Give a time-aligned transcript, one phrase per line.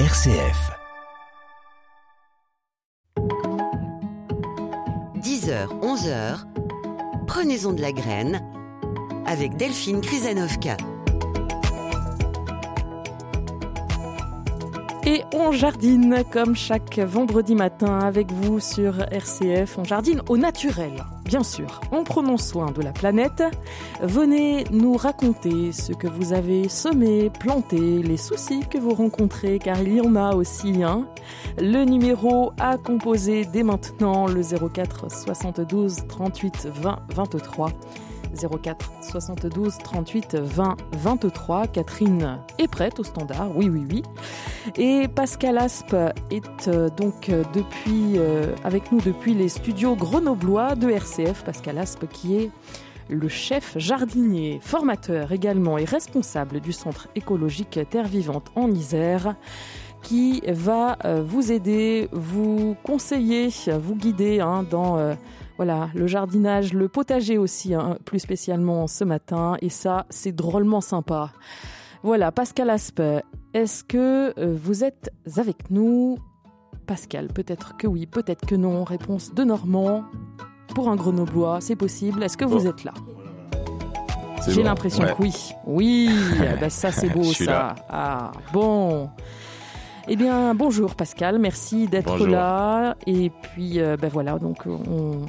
[0.00, 0.72] RCF.
[5.22, 6.44] 10h, 11h,
[7.28, 8.42] prenez-en de la graine
[9.24, 10.76] avec Delphine Krizanovka.
[15.06, 19.76] Et on jardine comme chaque vendredi matin avec vous sur RCF.
[19.76, 23.42] On jardine au naturel, bien sûr, en prenant soin de la planète.
[24.00, 29.78] Venez nous raconter ce que vous avez semé, planté, les soucis que vous rencontrez, car
[29.82, 30.82] il y en a aussi.
[30.82, 31.06] Hein.
[31.58, 37.72] Le numéro à composer dès maintenant, le 04 72 38 20 23.
[38.34, 41.66] 04 72 38 20 23.
[41.68, 44.02] Catherine est prête au standard, oui, oui, oui.
[44.76, 45.94] Et Pascal Aspe
[46.30, 51.44] est euh, donc euh, depuis, euh, avec nous depuis les studios grenoblois de RCF.
[51.44, 52.50] Pascal Aspe qui est
[53.08, 59.34] le chef jardinier, formateur également et responsable du centre écologique Terre Vivante en Isère
[60.02, 63.48] qui va vous aider, vous conseiller,
[63.80, 65.16] vous guider hein, dans
[65.56, 69.56] voilà, le jardinage, le potager aussi, hein, plus spécialement ce matin.
[69.60, 71.30] Et ça, c'est drôlement sympa.
[72.02, 73.02] Voilà, Pascal Aspe,
[73.54, 76.18] est-ce que euh, vous êtes avec nous?
[76.86, 78.84] Pascal, peut-être que oui, peut-être que non.
[78.84, 80.04] Réponse de Normand.
[80.74, 82.22] Pour un grenoblois, c'est possible.
[82.22, 82.92] Est-ce que vous êtes là?
[84.48, 85.52] J'ai l'impression que oui.
[85.66, 86.10] Oui,
[86.60, 87.74] ben, ça c'est beau ça.
[87.88, 89.08] Ah, bon.
[90.06, 92.94] Eh bien, bonjour Pascal, merci d'être là.
[93.06, 95.24] Et puis, euh, ben voilà, donc on,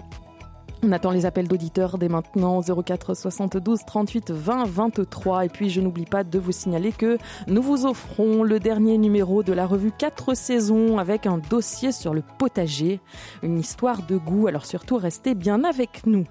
[0.84, 2.62] on attend les appels d'auditeurs dès maintenant.
[2.62, 7.62] 04 72 38 20 23 et puis je n'oublie pas de vous signaler que nous
[7.62, 12.22] vous offrons le dernier numéro de la revue 4 saisons avec un dossier sur le
[12.38, 13.00] potager,
[13.44, 14.48] une histoire de goût.
[14.48, 16.26] Alors surtout restez bien avec nous.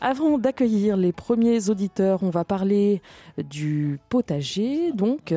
[0.00, 3.00] Avant d'accueillir les premiers auditeurs, on va parler
[3.38, 4.90] du potager.
[4.92, 5.32] Donc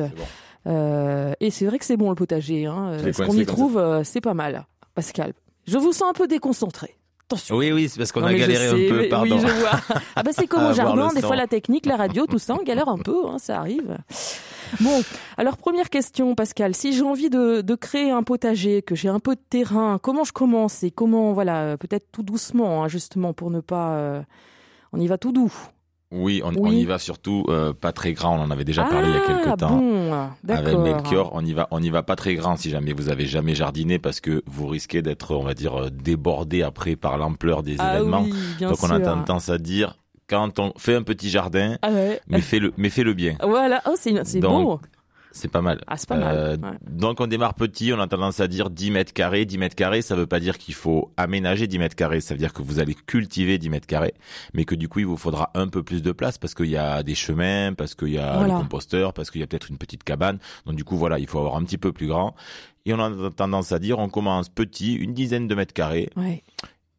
[0.66, 2.66] et c'est vrai que c'est bon le potager.
[2.66, 2.98] Hein.
[2.98, 4.66] Ce qu'on y trouve, euh, c'est pas mal.
[4.94, 5.32] Pascal,
[5.66, 6.96] je vous sens un peu déconcentré.
[7.26, 7.56] Attention.
[7.56, 9.36] Oui, oui, c'est parce qu'on a galéré un peu, pardon.
[9.36, 9.80] Oui, je vois.
[10.16, 12.62] Ah bah c'est comme au jardin, des fois la technique, la radio, tout ça, on
[12.62, 13.98] galère un peu, hein, ça arrive.
[14.80, 15.02] Bon,
[15.36, 16.74] alors première question, Pascal.
[16.74, 20.24] Si j'ai envie de, de, créer un potager, que j'ai un peu de terrain, comment
[20.24, 23.92] je commence et comment, voilà, peut-être tout doucement, hein, justement, pour ne pas...
[23.96, 24.22] Euh,
[24.92, 25.52] on y va tout doux.
[26.10, 28.38] Oui, on, on, y va surtout euh, pas très grand.
[28.38, 31.30] On en avait déjà parlé il y a quelques ah, temps bon, avec Melchior.
[31.34, 33.98] On y va, on y va pas très grand si jamais vous avez jamais jardiné
[33.98, 37.96] parce que vous risquez d'être, on va dire, euh, débordé après par l'ampleur des ah,
[37.96, 38.22] événements.
[38.22, 38.88] Oui, bien Donc sûr.
[38.90, 39.96] on a tendance à dire
[40.28, 42.20] quand on fait un petit jardin, ah ouais.
[42.26, 43.36] mais fais le, mais fais le bien.
[43.42, 44.80] Voilà, oh c'est beau.
[45.32, 45.80] C'est pas mal.
[45.86, 46.36] Ah, c'est pas mal.
[46.36, 46.78] Euh, ouais.
[46.90, 49.44] Donc on démarre petit, on a tendance à dire 10 mètres carrés.
[49.44, 52.38] 10 mètres carrés, ça veut pas dire qu'il faut aménager 10 mètres carrés, ça veut
[52.38, 54.14] dire que vous allez cultiver 10 mètres carrés,
[54.54, 56.76] mais que du coup il vous faudra un peu plus de place parce qu'il y
[56.76, 58.54] a des chemins, parce qu'il y a Voilà.
[58.54, 60.38] le composteur, parce qu'il y a peut-être une petite cabane.
[60.66, 62.34] Donc du coup voilà, il faut avoir un petit peu plus grand.
[62.86, 66.08] Et on a tendance à dire on commence petit, une dizaine de mètres carrés.
[66.16, 66.42] Ouais.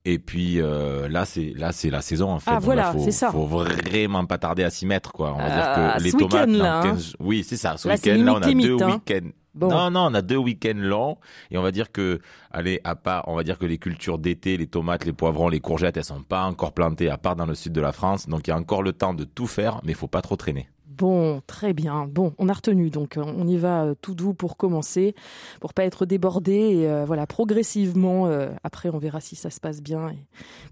[0.06, 2.52] Et puis euh, là c'est là c'est la saison en fait.
[2.52, 3.32] Ah, Donc voilà, c'est ça.
[3.32, 5.34] Faut vraiment pas tarder à s'y mettre quoi.
[5.34, 6.84] On va Euh, dire que les ce tomates là, hein.
[6.84, 7.76] 15 oui, c'est ça.
[7.78, 8.88] Ce week-end là on a deux hein.
[8.94, 9.30] week-ends.
[9.56, 9.68] Bon.
[9.70, 11.18] Non non, on a deux week-ends longs
[11.52, 12.22] et on va dire que
[12.52, 15.60] allez à part on va dire que les cultures d'été, les tomates, les poivrons, les
[15.60, 18.28] courgettes, elles sont pas encore plantées à part dans le sud de la France.
[18.30, 20.38] Donc il y a encore le temps de tout faire mais il faut pas trop
[20.38, 20.70] traîner.
[21.00, 22.08] Bon, très bien.
[22.12, 25.16] Bon, on a retenu, donc euh, on y va euh, tout doux pour commencer,
[25.62, 26.52] pour pas être débordé.
[26.52, 28.30] Et euh, voilà, progressivement.
[28.64, 30.18] après, on verra si ça se passe bien et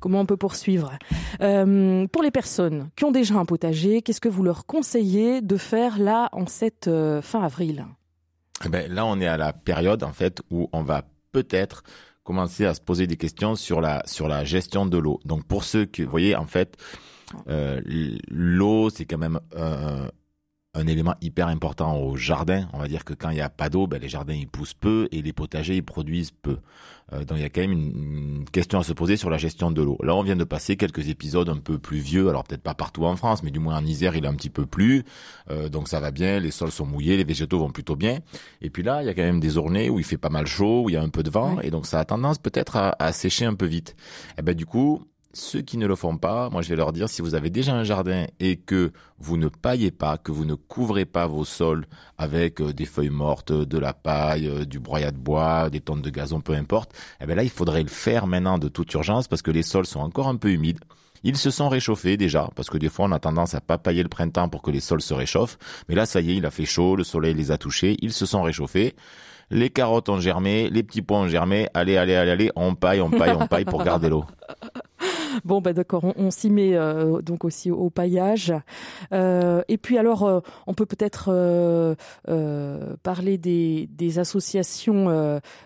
[0.02, 0.92] comment on peut poursuivre.
[1.40, 5.98] Pour les personnes qui ont déjà un potager, qu'est-ce que vous leur conseillez de faire
[5.98, 6.90] là en cette
[7.22, 7.86] fin avril?
[8.66, 11.84] Eh ben, là, on est à la période en fait où on va peut-être
[12.24, 15.22] commencer à se poser des questions sur la sur la gestion de l'eau.
[15.24, 16.76] Donc pour ceux qui, vous voyez, en fait,
[17.48, 19.40] l'eau c'est quand même
[20.78, 22.68] un élément hyper important au jardin.
[22.74, 24.74] On va dire que quand il n'y a pas d'eau, ben, les jardins ils poussent
[24.74, 26.58] peu et les potagers ils produisent peu.
[27.14, 29.38] Euh, donc il y a quand même une, une question à se poser sur la
[29.38, 29.98] gestion de l'eau.
[30.04, 33.06] Là, on vient de passer quelques épisodes un peu plus vieux, alors peut-être pas partout
[33.06, 35.04] en France, mais du moins en Isère, il est un petit peu plus.
[35.50, 38.20] Euh, donc ça va bien, les sols sont mouillés, les végétaux vont plutôt bien.
[38.62, 40.46] Et puis là, il y a quand même des journées où il fait pas mal
[40.46, 42.76] chaud, où il y a un peu de vent, et donc ça a tendance peut-être
[42.76, 43.96] à, à sécher un peu vite.
[44.38, 45.06] Et ben du coup,
[45.38, 47.74] ceux qui ne le font pas, moi je vais leur dire, si vous avez déjà
[47.74, 51.86] un jardin et que vous ne paillez pas, que vous ne couvrez pas vos sols
[52.18, 56.02] avec euh, des feuilles mortes, de la paille, euh, du broyat de bois, des tonnes
[56.02, 56.92] de gazon, peu importe,
[57.22, 59.86] eh ben là il faudrait le faire maintenant de toute urgence parce que les sols
[59.86, 60.80] sont encore un peu humides.
[61.24, 64.04] Ils se sont réchauffés déjà, parce que des fois on a tendance à pas pailler
[64.04, 65.58] le printemps pour que les sols se réchauffent.
[65.90, 68.14] Mais là, ça y est, il a fait chaud, le soleil les a touchés, ils
[68.14, 68.96] se sont réchauffés.
[69.50, 71.70] Les carottes ont germé, les petits pois ont germé.
[71.74, 74.26] Allez, allez, allez, allez, on paille, on paille, on paille pour garder l'eau.
[75.46, 78.54] bon, bah d'accord, on, s'y met euh, donc aussi au paillage.
[79.14, 81.28] Euh, et puis alors, euh, on peut peut-être
[83.04, 85.10] parler des, des associations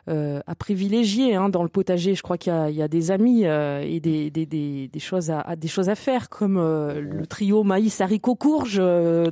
[0.07, 2.15] à privilégier hein, dans le potager.
[2.15, 5.55] Je crois qu'il y, y, a des amis et des, des, des, des, choses à,
[5.55, 8.81] des choses à faire, comme le trio maïs haricot courge,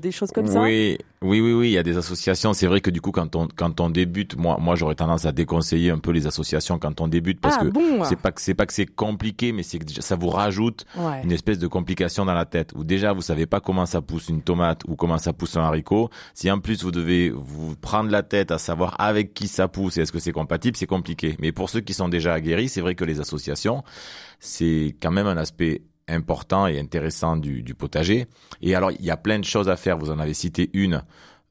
[0.01, 0.62] des choses comme ça.
[0.62, 1.68] Oui, oui, oui, oui.
[1.68, 2.54] Il y a des associations.
[2.54, 5.33] C'est vrai que du coup, quand on quand on débute, moi, moi, j'aurais tendance à
[5.33, 8.06] déconseiller un peu les associations quand on débute parce ah, que bon.
[8.06, 10.86] c'est pas que c'est pas que c'est compliqué, mais c'est que ça vous rajoute
[11.24, 12.71] une espèce de complication dans la tête.
[12.75, 15.62] Où déjà vous savez pas comment ça pousse une tomate ou comment ça pousse un
[15.62, 16.10] haricot.
[16.33, 19.98] Si en plus vous devez vous prendre la tête à savoir avec qui ça pousse
[19.98, 21.36] et est-ce que c'est compatible, c'est compliqué.
[21.39, 23.83] Mais pour ceux qui sont déjà aguerris, c'est vrai que les associations,
[24.39, 28.28] c'est quand même un aspect important et intéressant du, du potager.
[28.62, 29.98] Et alors, il y a plein de choses à faire.
[29.98, 31.04] Vous en avez cité une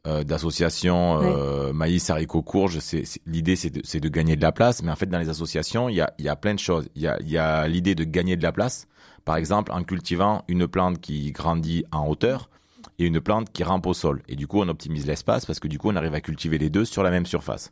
[0.06, 2.78] euh, d'associations euh, maïs, haricots, courges.
[2.80, 4.82] C'est, l'idée, c'est de, c'est de, gagner de la place.
[4.82, 6.88] Mais en fait, dans les associations, il y a, y a plein de choses.
[6.94, 8.86] Il y a, y a l'idée de gagner de la place.
[9.24, 12.48] Par exemple, en cultivant une plante qui grandit en hauteur
[12.98, 14.22] et une plante qui rampe au sol.
[14.28, 16.70] Et du coup, on optimise l'espace parce que du coup, on arrive à cultiver les
[16.70, 17.70] deux sur la même surface.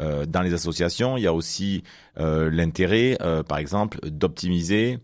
[0.00, 1.82] Euh, dans les associations, il y a aussi
[2.18, 4.98] euh, l'intérêt, euh, par exemple, d'optimiser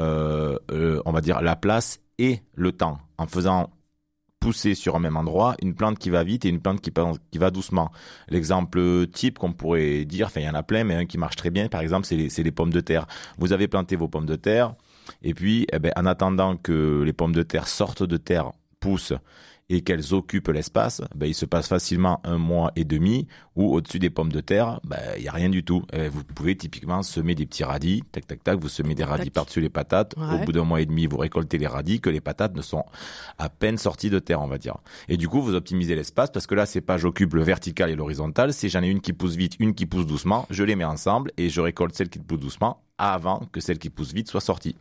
[0.00, 3.70] on va dire, la place et le temps, en faisant
[4.40, 6.90] pousser sur un même endroit une plante qui va vite et une plante qui,
[7.30, 7.92] qui va doucement.
[8.28, 11.36] L'exemple type qu'on pourrait dire, enfin il y en a plein, mais un qui marche
[11.36, 13.06] très bien, par exemple, c'est les, les, pommes de terre.
[13.38, 14.74] Vous avez planté vos pommes de terre,
[15.22, 19.12] et puis eh ben, en attendant que les pommes de terre sortent de terre, poussent
[19.70, 23.26] et qu'elles occupent l'espace, ben, il se passe facilement un mois et demi
[23.56, 25.82] où au-dessus des pommes de terre, ben, il n'y a rien du tout.
[26.10, 29.60] vous pouvez typiquement semer des petits radis, tac tac tac, vous semez des radis par-dessus
[29.60, 30.14] les patates.
[30.18, 32.84] Au bout d'un mois et demi, vous récoltez les radis que les patates ne sont
[33.38, 34.76] à peine sorties de terre, on va dire.
[35.08, 37.96] Et du coup, vous optimisez l'espace parce que là, c'est pas j'occupe le vertical et
[37.96, 40.84] l'horizontal, c'est j'en ai une qui pousse vite, une qui pousse doucement, je les mets
[40.84, 44.40] ensemble et je récolte celle qui pousse doucement avant que celle qui pousse vite soit
[44.40, 44.76] sortie.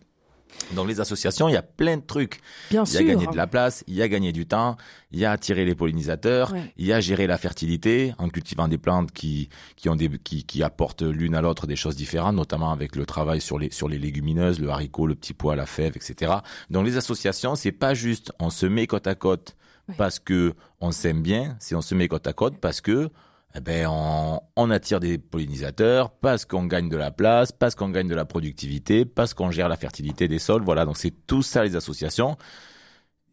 [0.73, 2.41] Dans les associations, il y a plein de trucs.
[2.69, 4.77] Bien il y a gagné de la place, il y a gagné du temps,
[5.11, 8.77] il y a attiré les pollinisateurs, il y a géré la fertilité en cultivant des
[8.77, 12.71] plantes qui qui ont des qui, qui apportent l'une à l'autre des choses différentes, notamment
[12.71, 15.93] avec le travail sur les sur les légumineuses, le haricot, le petit pois, la fève,
[15.95, 16.33] etc.
[16.69, 19.55] Dans les associations, c'est pas juste on se met côte à côte
[19.97, 23.09] parce que on s'aime bien, c'est on se met côte à côte parce que
[23.55, 28.07] eh ben on, attire des pollinisateurs parce qu'on gagne de la place, parce qu'on gagne
[28.07, 30.61] de la productivité, parce qu'on gère la fertilité des sols.
[30.61, 32.37] Voilà, donc c'est tout ça les associations.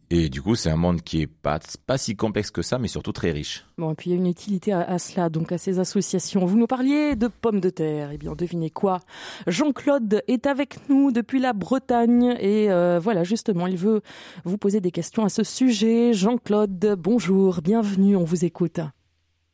[0.09, 2.87] Et du coup, c'est un monde qui est pas, pas si complexe que ça, mais
[2.87, 3.67] surtout très riche.
[3.77, 6.47] Bon, et puis il y a une utilité à, cela, donc à ces associations.
[6.47, 8.11] Vous nous parliez de pommes de terre.
[8.12, 9.01] Eh bien, devinez quoi?
[9.49, 14.01] Jean-Claude est avec nous depuis la Bretagne et euh, voilà, justement, il veut
[14.45, 16.12] vous poser des questions à ce sujet.
[16.12, 18.79] Jean-Claude, bonjour, bienvenue, on vous écoute.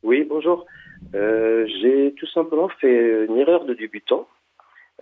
[0.03, 0.67] Oui, bonjour.
[1.15, 4.27] Euh, j'ai tout simplement fait une erreur de débutant.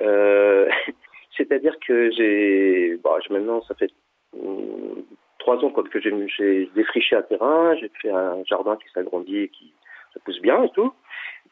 [0.02, 0.68] Euh,
[1.36, 3.90] C'est-à-dire que j'ai, bon, maintenant, ça fait
[4.38, 5.02] hum,
[5.38, 9.72] trois ans que j'ai défriché un terrain, j'ai fait un jardin qui s'agrandit et qui
[10.12, 10.92] ça pousse bien et tout.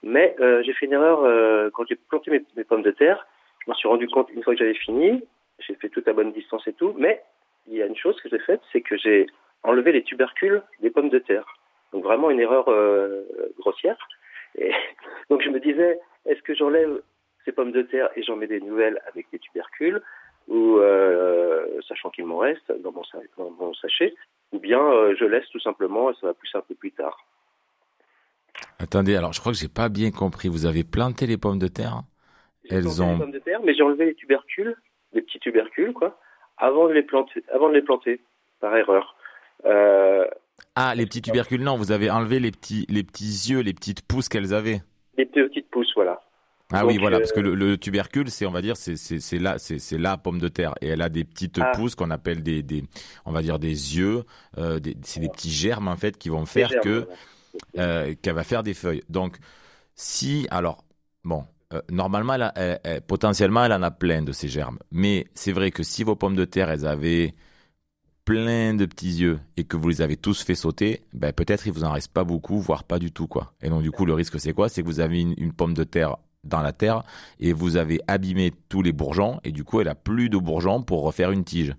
[0.03, 3.27] Mais euh, j'ai fait une erreur euh, quand j'ai planté mes, mes, pommes de terre.
[3.65, 5.23] Je me suis rendu compte une fois que j'avais fini,
[5.61, 6.95] j'ai fait toute la bonne distance et tout.
[6.99, 7.23] Mais
[7.67, 9.27] il y a une chose que j'ai faite, c'est que j'ai
[9.63, 11.58] enlevé les tubercules des pommes de terre.
[11.93, 13.25] Donc vraiment une erreur euh,
[13.59, 13.97] grossière.
[14.57, 14.73] Et
[15.31, 17.03] donc je me disais, est-ce que j'enlève
[17.45, 20.03] ces pommes de terre et j'en mets des nouvelles avec des tubercules,
[20.49, 23.03] ou euh, sachant qu'il m'en reste dans mon,
[23.37, 24.15] dans mon, sachet,
[24.53, 27.25] ou bien euh, je laisse tout simplement et ça va pousser un peu plus tard.
[28.79, 30.49] Attendez, alors je crois que j'ai pas bien compris.
[30.49, 32.03] Vous avez planté les pommes de terre?
[32.71, 33.13] Elles ont.
[33.13, 34.77] Les pommes de terre, mais j'ai enlevé les tubercules,
[35.13, 36.19] les petits tubercules, quoi,
[36.57, 38.21] avant de les planter, avant de les planter,
[38.61, 39.17] par erreur.
[39.65, 40.27] Euh,
[40.75, 44.03] ah, les petits tubercules, non, vous avez enlevé les petits, les petits yeux, les petites
[44.03, 44.83] pousses qu'elles avaient.
[45.17, 46.21] Les petites pousses, voilà.
[46.73, 49.59] Ah oui, voilà, parce que euh, le, tubercule, c'est, on va dire, c'est, c'est, là,
[49.59, 51.73] c'est, la pomme de terre, et elle a des petites ah.
[51.75, 52.85] pousses qu'on appelle des, des,
[53.25, 54.25] on va dire des yeux.
[54.59, 57.09] Euh, c'est des petits germes en fait qui vont faire que
[57.79, 59.03] euh, qu'elle va faire des feuilles.
[59.09, 59.39] Donc,
[59.95, 60.85] si, alors,
[61.25, 61.45] bon,
[61.91, 62.37] normalement,
[63.07, 64.79] potentiellement, elle en a plein de ces germes.
[64.93, 67.35] Mais c'est vrai que si vos pommes de terre, elles avaient
[68.29, 71.73] plein de petits yeux et que vous les avez tous fait sauter, ben peut-être il
[71.73, 73.55] vous en reste pas beaucoup, voire pas du tout quoi.
[73.63, 74.69] Et donc du coup le risque c'est quoi?
[74.69, 77.05] C'est que vous avez une, pomme de terre dans la terre
[77.41, 80.83] et vous avez abîmé tous les bourgeons et du coup elle a plus de bourgeons
[80.83, 81.75] pour refaire une tige.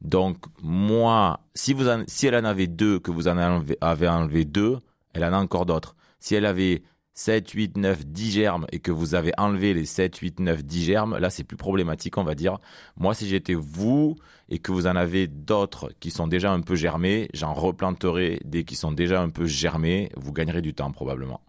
[0.00, 4.78] Donc moi, si vous si elle en avait deux, que vous en avez enlevé deux,
[5.12, 5.94] elle en a encore d'autres.
[6.18, 6.82] Si elle avait
[7.14, 10.84] 7, 8, 9, 10 germes et que vous avez enlevé les 7, 8, 9, 10
[10.84, 12.58] germes, là c'est plus problématique on va dire.
[12.96, 14.16] Moi si j'étais vous
[14.48, 18.64] et que vous en avez d'autres qui sont déjà un peu germés, j'en replanterai des
[18.64, 21.40] qui sont déjà un peu germés, vous gagnerez du temps probablement.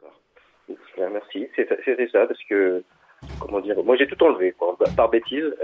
[0.00, 1.10] D'accord.
[1.12, 2.84] Merci, c'était ça parce que
[3.40, 5.44] comment dire Moi, j'ai tout enlevé, quoi, par bêtise.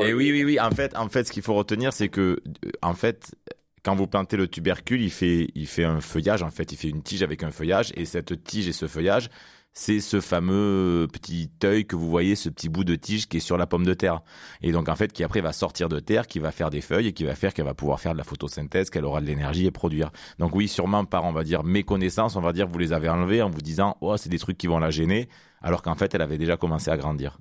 [0.00, 0.58] Et oui, oui, oui.
[0.60, 2.20] En fait, en fait, ce qu'il faut retenir, c'est que,
[2.64, 3.36] euh, en fait,
[3.84, 6.42] quand vous plantez le tubercule, il fait, il fait un feuillage.
[6.42, 9.28] En fait, il fait une tige avec un feuillage, et cette tige et ce feuillage,
[9.74, 13.40] c'est ce fameux petit œil que vous voyez, ce petit bout de tige qui est
[13.40, 14.22] sur la pomme de terre.
[14.62, 17.08] Et donc en fait, qui après va sortir de terre, qui va faire des feuilles
[17.08, 19.66] et qui va faire qu'elle va pouvoir faire de la photosynthèse, qu'elle aura de l'énergie
[19.66, 20.12] et produire.
[20.38, 23.42] Donc oui, sûrement par, on va dire, méconnaissance, on va dire, vous les avez enlevés
[23.42, 25.28] en vous disant, oh, c'est des trucs qui vont la gêner,
[25.60, 27.38] alors qu'en fait, elle avait déjà commencé à grandir.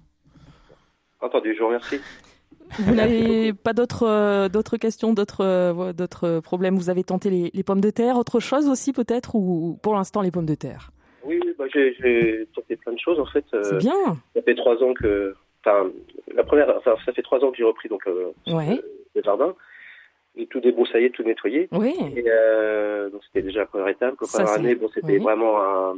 [1.21, 1.99] Entendu, je vous remercie.
[2.79, 6.75] Vous n'avez pas d'autres euh, d'autres questions, d'autres euh, d'autres problèmes?
[6.75, 10.21] Vous avez tenté les, les pommes de terre, autre chose aussi peut-être, ou pour l'instant
[10.21, 10.91] les pommes de terre?
[11.23, 13.45] Oui, bah, j'ai tenté plein de choses en fait.
[13.53, 14.17] Euh, c'est bien.
[14.35, 15.89] Ça fait trois ans que, enfin,
[16.33, 18.33] la première, enfin, ça fait trois ans que j'ai repris donc le
[19.23, 19.53] jardin
[20.35, 21.69] et tout débroussaillé, tout nettoyé.
[21.71, 21.95] Oui.
[22.15, 24.15] Et, euh, donc c'était déjà la première étape.
[24.19, 25.95] La première année, bon, c'était vraiment un,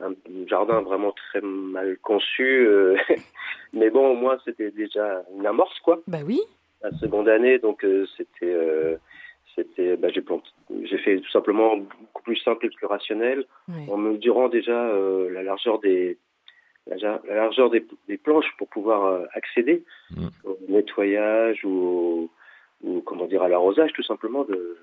[0.00, 0.12] un,
[0.46, 2.96] jardin vraiment très mal conçu, euh,
[3.72, 6.00] mais bon, au moins c'était déjà une amorce quoi.
[6.06, 6.40] Bah oui.
[6.82, 8.54] La seconde année, donc euh, c'était
[9.58, 10.24] c'était bah, j'ai
[10.84, 13.44] j'ai fait tout simplement beaucoup plus simple et plus rationnel
[13.88, 16.18] en mesurant déjà euh, la largeur des
[16.86, 20.28] la, largeur des, des, planches pour pouvoir euh, accéder mm.
[20.44, 22.30] au nettoyage ou,
[22.82, 24.78] ou comment dire à l'arrosage tout simplement de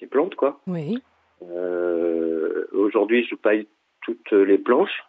[0.00, 0.60] des plantes quoi.
[0.66, 0.98] Oui.
[1.42, 3.68] Euh, Aujourd'hui, je paille
[4.04, 5.04] toutes les planches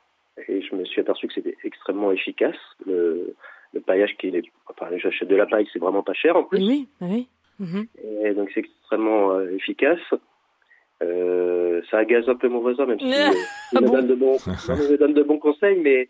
[0.47, 2.57] et je me suis aperçu que c'était extrêmement efficace.
[2.85, 3.35] Le,
[3.73, 6.59] le paillage qui est, enfin, j'achète de la paille, c'est vraiment pas cher en plus.
[6.59, 7.27] Oui, oui.
[7.59, 7.87] Mhm.
[8.23, 9.99] Et donc c'est extrêmement euh, efficace.
[11.03, 13.29] Euh, ça agace un peu mon voisin, même si euh,
[13.73, 16.09] il, me donne de bons, me donne de bons conseils, mais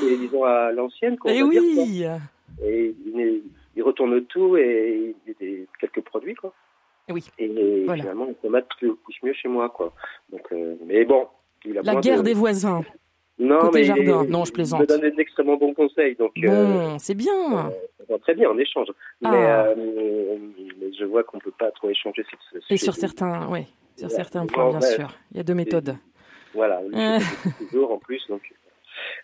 [0.00, 1.16] c'est disons à l'ancienne.
[1.26, 2.04] Et eh oui.
[2.62, 3.42] et il,
[3.76, 6.52] il, retourne tout et il y a quelques produits quoi.
[7.08, 7.24] Oui.
[7.38, 9.92] Et finalement les tomates poussent mieux chez moi quoi.
[10.30, 11.26] Donc, euh, mais bon,
[11.64, 12.82] il a La guerre des voisins.
[13.38, 14.24] Non, Côté mais jardin.
[14.28, 14.80] Non, je plaisante.
[14.80, 16.14] Me donne d'extrêmement bons conseils.
[16.14, 17.68] Donc, bon, euh, c'est bien.
[18.08, 18.88] Euh, très bien en échange.
[19.24, 19.30] Ah.
[19.30, 20.36] Mais, euh,
[20.80, 22.24] mais, je vois qu'on ne peut pas trop échanger.
[22.24, 23.66] Sur, Et sur certains, oui,
[23.96, 25.08] sur certains points, bien sûr.
[25.32, 25.96] Il y a deux méthodes.
[26.54, 26.80] Voilà,
[27.58, 28.24] toujours en plus.
[28.28, 28.42] Donc,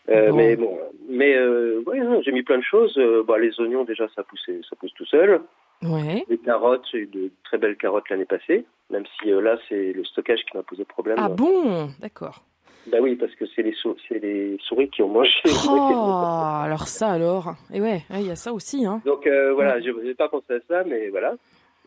[0.09, 0.77] Mais bon,
[1.09, 2.99] mais ouais, j'ai mis plein de choses.
[3.29, 5.41] bah, les oignons déjà, ça pousse, ça pousse tout seul.
[5.83, 6.25] Ouais.
[6.29, 10.05] Les carottes, j'ai eu de très belles carottes l'année passée, même si là c'est le
[10.05, 11.17] stockage qui m'a posé problème.
[11.19, 12.43] Ah bon, d'accord.
[12.87, 13.75] Bah oui, parce que c'est les,
[14.21, 15.31] les souris qui ont mangé.
[15.69, 15.71] Oh,
[16.65, 17.55] alors ça alors.
[17.73, 18.87] Et ouais, il y a ça aussi.
[18.87, 19.03] Hein.
[19.05, 21.35] Donc euh, voilà, je n'ai pas pensé à ça, mais voilà.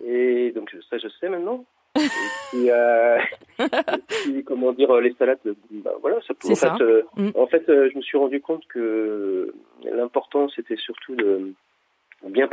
[0.05, 1.65] Et donc ça, je sais maintenant.
[1.95, 2.07] et
[2.50, 3.17] puis, euh,
[4.45, 5.38] comment dire, les salades,
[5.71, 6.50] bah, voilà, ça peut.
[6.50, 6.75] En, ça.
[6.75, 7.29] Fait, euh, mm.
[7.35, 11.53] en fait, je me suis rendu compte que l'important, c'était surtout de
[12.29, 12.47] bien,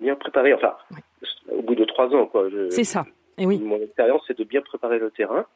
[0.00, 0.54] bien préparer.
[0.54, 0.76] Enfin,
[1.50, 2.48] au bout de trois ans, quoi.
[2.70, 3.04] C'est ça.
[3.38, 3.58] Et oui.
[3.58, 5.46] Mon expérience, c'est de bien préparer le terrain,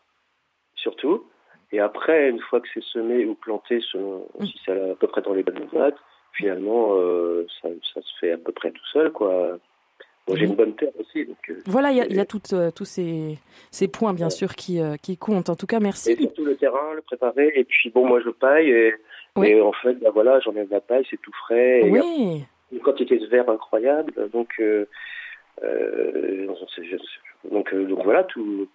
[0.75, 1.25] surtout.
[1.71, 4.47] Et après, une fois que c'est semé ou planté, selon mm.
[4.47, 5.97] si c'est à peu près dans les bonnes dates,
[6.33, 9.59] finalement, euh, ça, ça, se fait à peu près tout seul, quoi.
[10.26, 11.25] Bon, j'ai une bonne terre aussi.
[11.25, 13.38] Donc, euh, voilà, il y a, y a toutes, euh, tous ces,
[13.71, 15.49] ces points, bien sûr, qui, qui comptent.
[15.49, 16.12] En tout cas, merci.
[16.12, 17.52] Et surtout le terrain, le préparer.
[17.54, 18.71] Et puis, bon, moi, je paille.
[18.71, 21.87] Et, en fait, ben voilà, j'enlève la paille, c'est tout frais.
[21.87, 22.45] Et oui.
[22.73, 24.13] Une quantité de verre incroyable.
[24.33, 24.87] Donc, euh,
[27.51, 28.69] donc, donc, voilà, tout.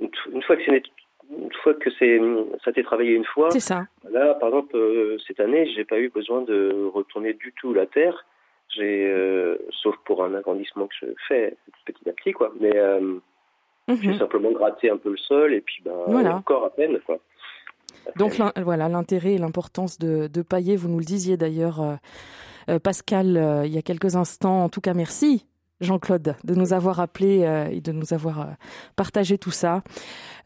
[0.00, 0.82] Une fois que c'est
[1.30, 2.18] une fois que c'est
[2.64, 3.50] ça a été travaillé une fois.
[3.50, 3.86] C'est ça.
[4.10, 7.86] Là, par exemple, euh, cette année, j'ai pas eu besoin de retourner du tout la
[7.86, 8.24] terre.
[8.74, 12.52] J'ai, euh, sauf pour un agrandissement que je fais petit à petit, quoi.
[12.60, 13.18] Mais euh,
[13.88, 14.00] -hmm.
[14.02, 16.36] j'ai simplement gratté un peu le sol et puis ben voilà.
[16.36, 17.18] encore à peine, quoi.
[18.16, 20.76] Donc voilà l'intérêt et l'importance de, de pailler.
[20.76, 21.94] Vous nous le disiez d'ailleurs, euh,
[22.82, 24.64] Pascal, il y a quelques instants.
[24.64, 25.46] En tout cas, merci
[25.80, 28.44] Jean-Claude, de nous avoir appelé euh, et de nous avoir euh,
[28.96, 29.82] partagé tout ça.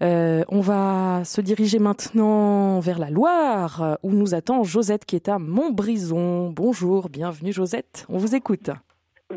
[0.03, 5.29] Euh, on va se diriger maintenant vers la Loire, où nous attend Josette qui est
[5.29, 6.51] à Montbrison.
[6.51, 8.71] Bonjour, bienvenue Josette, on vous écoute.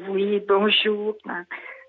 [0.09, 1.15] Oui, bonjour.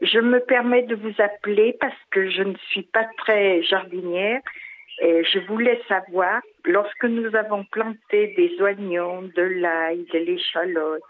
[0.03, 4.41] Je me permets de vous appeler parce que je ne suis pas très jardinière
[5.00, 11.03] je voulais savoir, lorsque nous avons planté des oignons, de l'ail, de l'échalote,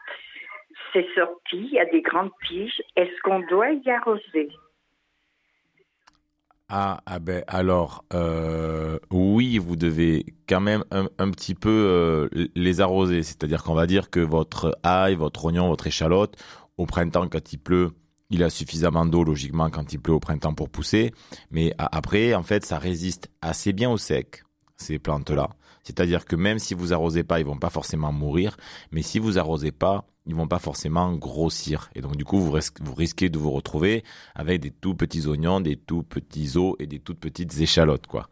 [0.92, 2.82] c'est sorti, a des grandes tiges.
[2.96, 4.48] Est-ce qu'on doit y arroser?
[6.68, 12.28] Ah, ah ben alors euh, oui vous devez quand même un, un petit peu euh,
[12.56, 16.34] les arroser c'est-à-dire qu'on va dire que votre ail votre oignon votre échalote
[16.76, 17.92] au printemps quand il pleut
[18.30, 21.12] il a suffisamment d'eau logiquement quand il pleut au printemps pour pousser
[21.50, 24.44] mais après en fait ça résiste assez bien au sec
[24.76, 25.50] ces plantes là
[25.82, 28.56] c'est-à-dire que même si vous arrosez pas ils vont pas forcément mourir
[28.90, 31.88] mais si vous arrosez pas ils vont pas forcément grossir.
[31.94, 34.04] Et donc du coup, vous, risquez, vous risquez de vous retrouver
[34.34, 38.28] avec des tout petits oignons, des tout petits os et des toutes petites échalotes, quoi.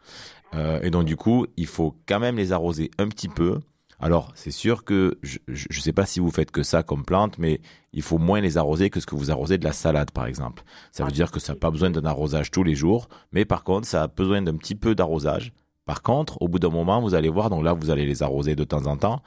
[0.53, 3.59] Euh, et donc du coup, il faut quand même les arroser un petit peu
[3.99, 7.37] Alors, c'est sûr que je ne sais pas si vous faites que ça comme plante,
[7.37, 7.61] mais
[7.93, 10.63] il faut moins les arroser que ce que vous arrosez de la salade, par exemple.
[10.91, 13.63] Ça veut dire que ça n'a pas besoin d'un arrosage tous les jours, mais par
[13.63, 15.53] contre, ça a besoin d'un petit peu d'arrosage.
[15.85, 18.55] Par contre, au bout d'un moment, vous allez voir, donc là, vous allez les arroser
[18.55, 19.21] de temps en temps,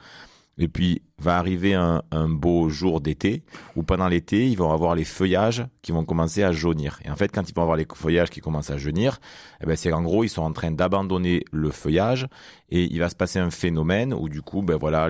[0.59, 3.43] et puis va arriver un, beau jour d'été
[3.75, 6.99] où pendant l'été, ils vont avoir les feuillages qui vont commencer à jaunir.
[7.03, 9.19] Et en fait, quand ils vont avoir les feuillages qui commencent à jaunir,
[9.61, 12.27] eh ben c'est en gros ils sont en train d'abandonner le feuillage
[12.69, 15.09] et il va se passer un phénomène où du coup, ben voilà,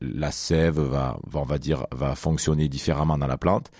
[0.00, 3.70] la sève va, on va dire, va fonctionner différemment dans la plante.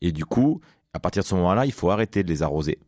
[0.00, 0.60] Et du coup,
[0.94, 2.78] à partir de ce moment-là, il faut arrêter de les arroser.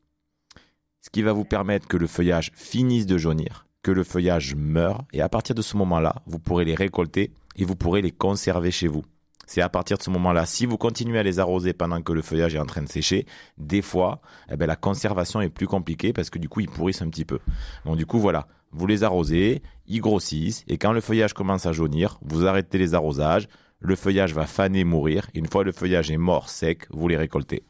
[1.03, 5.05] Ce qui va vous permettre que le feuillage finisse de jaunir, que le feuillage meure,
[5.13, 8.71] et à partir de ce moment-là, vous pourrez les récolter et vous pourrez les conserver
[8.71, 9.05] chez vous.
[9.47, 12.21] C'est à partir de ce moment-là, si vous continuez à les arroser pendant que le
[12.21, 13.27] feuillage est en train de sécher,
[13.59, 14.21] des fois,
[14.51, 17.25] eh ben, la conservation est plus compliquée parce que du coup, ils pourrissent un petit
[17.25, 17.39] peu.
[17.85, 21.73] Donc du coup, voilà, vous les arrosez, ils grossissent, et quand le feuillage commence à
[21.73, 23.49] jaunir, vous arrêtez les arrosages,
[23.79, 25.29] le feuillage va faner, mourir.
[25.35, 27.63] Une fois le feuillage est mort, sec, vous les récoltez.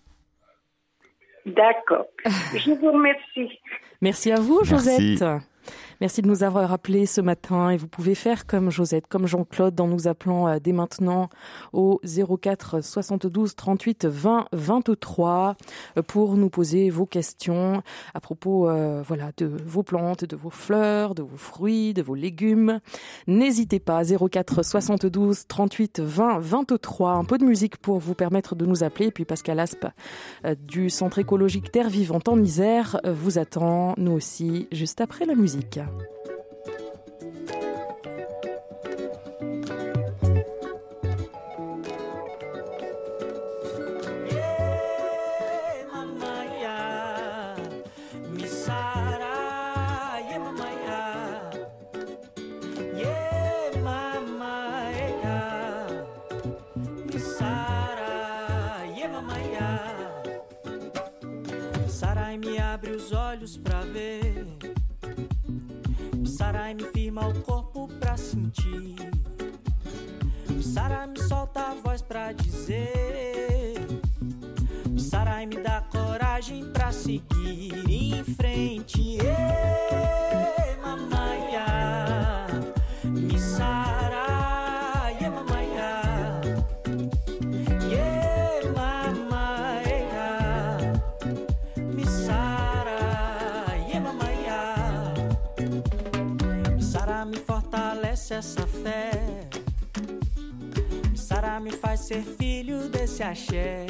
[1.44, 2.06] D'accord.
[2.24, 3.60] Je vous remercie.
[4.00, 5.20] Merci à vous, Josette.
[5.20, 5.24] Merci
[6.00, 9.88] de nous avoir appelés ce matin et vous pouvez faire comme Josette, comme Jean-Claude en
[9.88, 11.30] nous appelant euh, dès maintenant
[11.72, 15.56] au 04 72 38 20 23
[16.06, 17.82] pour nous poser vos questions
[18.14, 22.14] à propos euh, voilà de vos plantes, de vos fleurs, de vos fruits, de vos
[22.14, 22.80] légumes.
[23.26, 28.66] N'hésitez pas 04 72 38 20 23 un peu de musique pour vous permettre de
[28.66, 29.86] nous appeler et puis Pascal Aspe
[30.44, 35.34] euh, du Centre écologique Terre vivante en Isère vous attend nous aussi juste après la
[35.34, 35.80] musique.
[35.86, 36.35] Até!
[77.48, 79.18] Em frente.
[79.20, 82.46] Ei, mamaia,
[83.04, 86.40] me sarai, yeah, mamaia.
[87.88, 90.28] Yeah, mamaia,
[91.94, 92.04] me.
[96.80, 99.10] Sara me fortalece essa fé.
[101.14, 103.86] Sara me faz ser filho desse axé.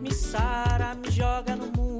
[0.00, 1.93] Me sara, me joga no mundo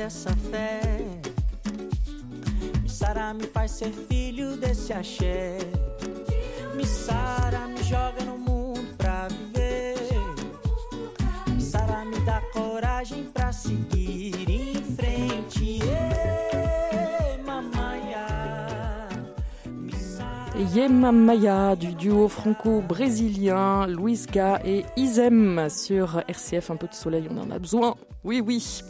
[0.00, 0.80] essa fé.
[2.86, 5.58] Sara me faz ser filho desse axé.
[6.74, 9.96] Me Sara me joga no mundo pra viver.
[11.58, 15.80] Sara me dá coragem pra seguir em frente.
[19.74, 26.70] Me Yemamaya du duo franco-brésilien Luis Ga et Isem sur RCF.
[26.70, 27.94] Un peu de soleil, on en a besoin.
[28.24, 28.82] Oui, oui.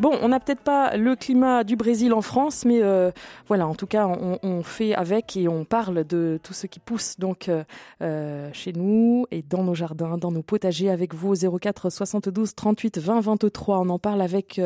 [0.00, 3.10] Bon, on n'a peut-être pas le climat du Brésil en France, mais euh,
[3.48, 7.18] voilà, en tout cas, on, fait avec et on parle de tout ce qui pousse
[7.18, 7.64] donc euh,
[8.02, 12.54] euh, chez nous et dans nos jardins, dans nos potagers avec vous au 04 72
[12.54, 13.78] 38 20 23.
[13.78, 14.60] On en parle avec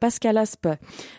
[0.00, 0.68] Pascal Aspe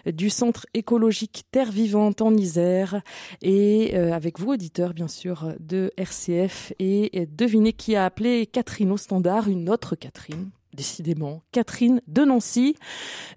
[0.06, 3.02] du Centre écologique Terre Vivante en Isère
[3.42, 6.74] et avec vous, auditeurs, bien sûr, de RCF.
[6.80, 10.50] Et euh, devinez qui a appelé Catherine au standard, une autre Catherine.
[10.74, 12.76] Décidément, Catherine de Nancy.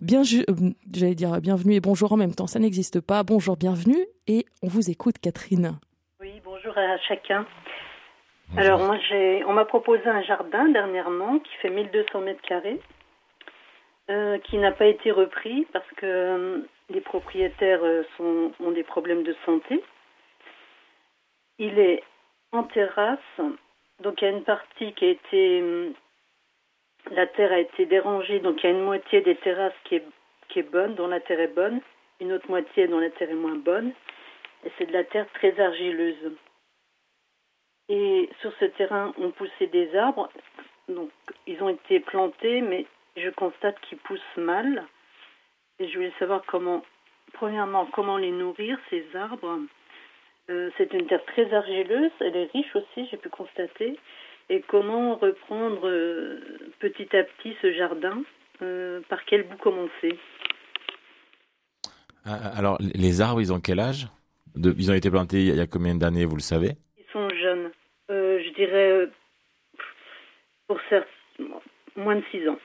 [0.00, 3.22] Bien, euh, j'allais dire bienvenue et bonjour en même temps, ça n'existe pas.
[3.22, 5.78] Bonjour, bienvenue et on vous écoute, Catherine.
[6.20, 7.46] Oui, bonjour à chacun.
[8.56, 12.80] Alors moi, j'ai, on m'a proposé un jardin dernièrement qui fait 1200 mètres carrés,
[14.10, 17.80] euh, qui n'a pas été repris parce que euh, les propriétaires
[18.16, 19.82] sont, ont des problèmes de santé.
[21.58, 22.02] Il est
[22.52, 23.18] en terrasse,
[24.02, 25.94] donc il y a une partie qui a été
[27.10, 30.70] la terre a été dérangée, donc il y a une moitié des terrasses qui est,
[30.70, 31.80] bonne, dont la terre est bonne,
[32.20, 33.92] une autre moitié dont la terre est moins bonne,
[34.64, 36.32] et c'est de la terre très argileuse.
[37.88, 40.30] Et sur ce terrain, on poussait des arbres,
[40.88, 41.10] donc
[41.46, 42.86] ils ont été plantés, mais
[43.16, 44.86] je constate qu'ils poussent mal.
[45.78, 46.84] Et je voulais savoir comment,
[47.32, 49.58] premièrement, comment les nourrir, ces arbres.
[50.50, 53.98] Euh, c'est une terre très argileuse, elle est riche aussi, j'ai pu constater
[54.52, 56.38] et comment reprendre euh,
[56.78, 58.22] petit à petit ce jardin,
[58.60, 60.18] euh, par quel bout commencer?
[62.26, 64.08] Ah, ah, Alors, les arbres, ils ont quel âge?
[64.54, 66.72] Ils ont été plantés il y a combien d'années, vous le savez?
[66.98, 67.70] Ils sont jeunes.
[68.10, 69.08] Euh, je dirais,
[70.68, 71.08] pour certains,
[71.96, 72.58] moins de 6 ans.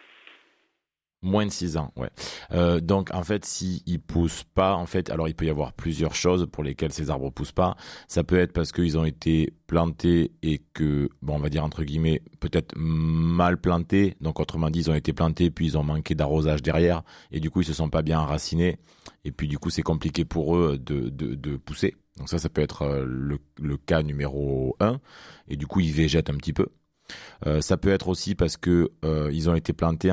[1.28, 2.10] Moins de 6 ans, ouais.
[2.54, 5.74] Euh, donc en fait, s'ils ne poussent pas, en fait, alors il peut y avoir
[5.74, 7.76] plusieurs choses pour lesquelles ces arbres poussent pas.
[8.08, 11.84] Ça peut être parce qu'ils ont été plantés et que, bon, on va dire entre
[11.84, 14.16] guillemets, peut-être mal plantés.
[14.22, 17.50] Donc autrement dit, ils ont été plantés puis ils ont manqué d'arrosage derrière et du
[17.50, 18.80] coup ils se sont pas bien enracinés
[19.26, 21.96] et puis du coup c'est compliqué pour eux de, de, de pousser.
[22.18, 25.00] Donc ça, ça peut être euh, le, le cas numéro 1
[25.50, 26.68] et du coup ils végètent un petit peu.
[27.46, 30.12] Euh, ça peut être aussi parce que euh, ils ont été plantés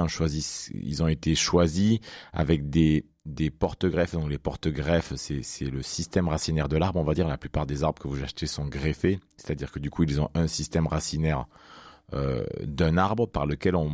[0.75, 1.99] ils ont été choisis
[2.33, 4.13] avec des des porte-greffes.
[4.13, 7.01] Donc les porte-greffes, c'est le système racinaire de l'arbre.
[7.01, 9.91] On va dire la plupart des arbres que vous achetez sont greffés, c'est-à-dire que du
[9.91, 11.47] coup ils ont un système racinaire
[12.13, 13.91] euh, d'un arbre par lequel on,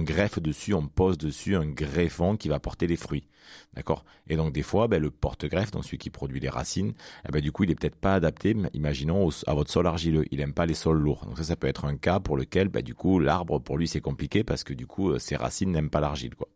[0.00, 3.26] greffe dessus, on pose dessus un greffon qui va porter les fruits.
[3.74, 4.04] D'accord?
[4.26, 6.94] Et donc des fois, ben, le porte-greffe, donc celui qui produit les racines,
[7.28, 10.24] eh ben, du coup, il est peut-être pas adapté, imaginons, à votre sol argileux.
[10.30, 11.26] Il aime pas les sols lourds.
[11.26, 13.86] Donc ça, ça peut être un cas pour lequel, ben, du coup, l'arbre, pour lui,
[13.86, 16.34] c'est compliqué parce que du coup, euh, ses racines n'aiment pas l'argile.
[16.34, 16.48] quoi.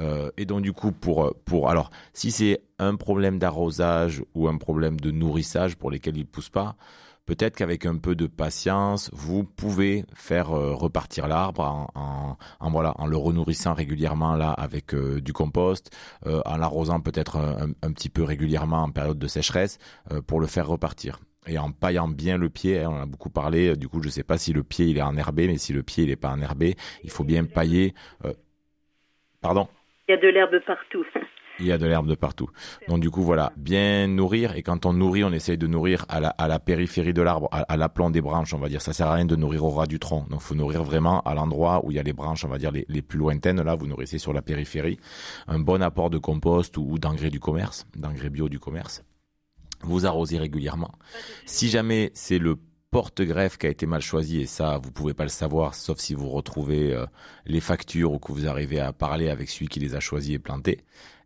[0.00, 4.56] Euh, et donc du coup pour pour alors si c'est un problème d'arrosage ou un
[4.56, 6.74] problème de nourrissage pour lesquels il pousse pas,
[7.26, 13.06] peut-être qu'avec un peu de patience, vous pouvez faire euh, repartir l'arbre en, voilà, en
[13.06, 15.90] le renourrissant régulièrement là avec euh, du compost,
[16.26, 19.78] euh, en l'arrosant peut-être un, petit peu régulièrement en période de sécheresse
[20.26, 21.20] pour le faire repartir.
[21.46, 23.76] Et en paillant bien le pied, hein, on a beaucoup parlé.
[23.76, 25.82] Du coup, je ne sais pas si le pied il est enherbé, mais si le
[25.82, 27.94] pied il n'est pas enherbé, il faut bien pailler.
[29.40, 29.68] pardon?
[30.08, 31.04] Il y a de l'herbe partout.
[31.60, 32.50] Il y a de l'herbe de partout.
[32.88, 34.56] Donc du coup, voilà, bien nourrir.
[34.56, 37.48] Et quand on nourrit, on essaye de nourrir à la, à la périphérie de l'arbre,
[37.52, 38.82] à, à l'aplomb des branches, on va dire.
[38.82, 40.26] Ça sert à rien de nourrir au ras du tronc.
[40.30, 42.72] Donc faut nourrir vraiment à l'endroit où il y a les branches, on va dire
[42.72, 43.62] les, les plus lointaines.
[43.62, 44.98] Là, vous nourrissez sur la périphérie.
[45.46, 49.04] Un bon apport de compost ou, d'engrais du commerce, d'engrais bio du commerce.
[49.82, 50.92] Vous arrosez régulièrement.
[51.46, 52.56] Si jamais c'est le
[52.90, 56.14] porte-greffe qui a été mal choisi et ça vous pouvez pas le savoir sauf si
[56.14, 57.06] vous retrouvez euh,
[57.44, 60.38] les factures ou que vous arrivez à parler avec celui qui les a choisis et
[60.38, 60.80] plantés.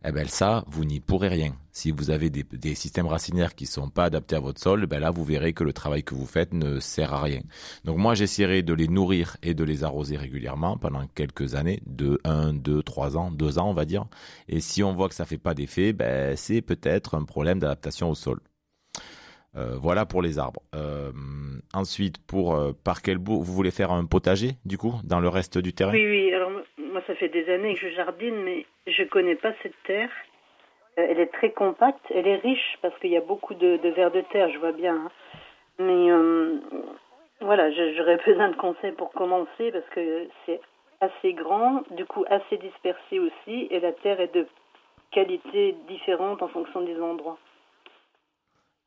[0.05, 1.53] Eh ben ça vous n'y pourrez rien.
[1.71, 5.11] Si vous avez des, systèmes racinaires qui sont pas adaptés à votre sol, ben là
[5.11, 7.41] vous verrez que le travail que vous faites ne sert à rien.
[7.83, 12.19] Donc moi j'essaierai de les nourrir et de les arroser régulièrement pendant quelques années, de
[12.23, 14.05] 1, 2, 3 ans, 2 ans on va dire.
[14.47, 18.09] Et si on voit que ça fait pas d'effet, ben c'est peut-être un problème d'adaptation
[18.09, 18.39] au sol.
[19.57, 20.61] Euh, voilà pour les arbres.
[20.75, 21.11] Euh,
[21.73, 25.27] ensuite, pour euh, par quel bout vous voulez faire un potager du coup dans le
[25.27, 25.91] reste du terrain?
[25.91, 26.33] Oui, oui.
[26.33, 26.51] Alors
[26.99, 30.11] moi, ça fait des années que je jardine, mais je connais pas cette terre.
[30.97, 34.11] elle est très compacte, elle est riche parce qu'il y a beaucoup de, de vers
[34.11, 34.95] de terre, je vois bien.
[34.95, 35.11] Hein.
[35.79, 36.09] Mais
[37.39, 40.59] voilà, j'aurais besoin de conseils pour commencer parce que c'est
[40.99, 44.45] assez grand, du coup assez dispersé aussi, et la terre est de
[45.11, 47.37] qualité différente en fonction des endroits.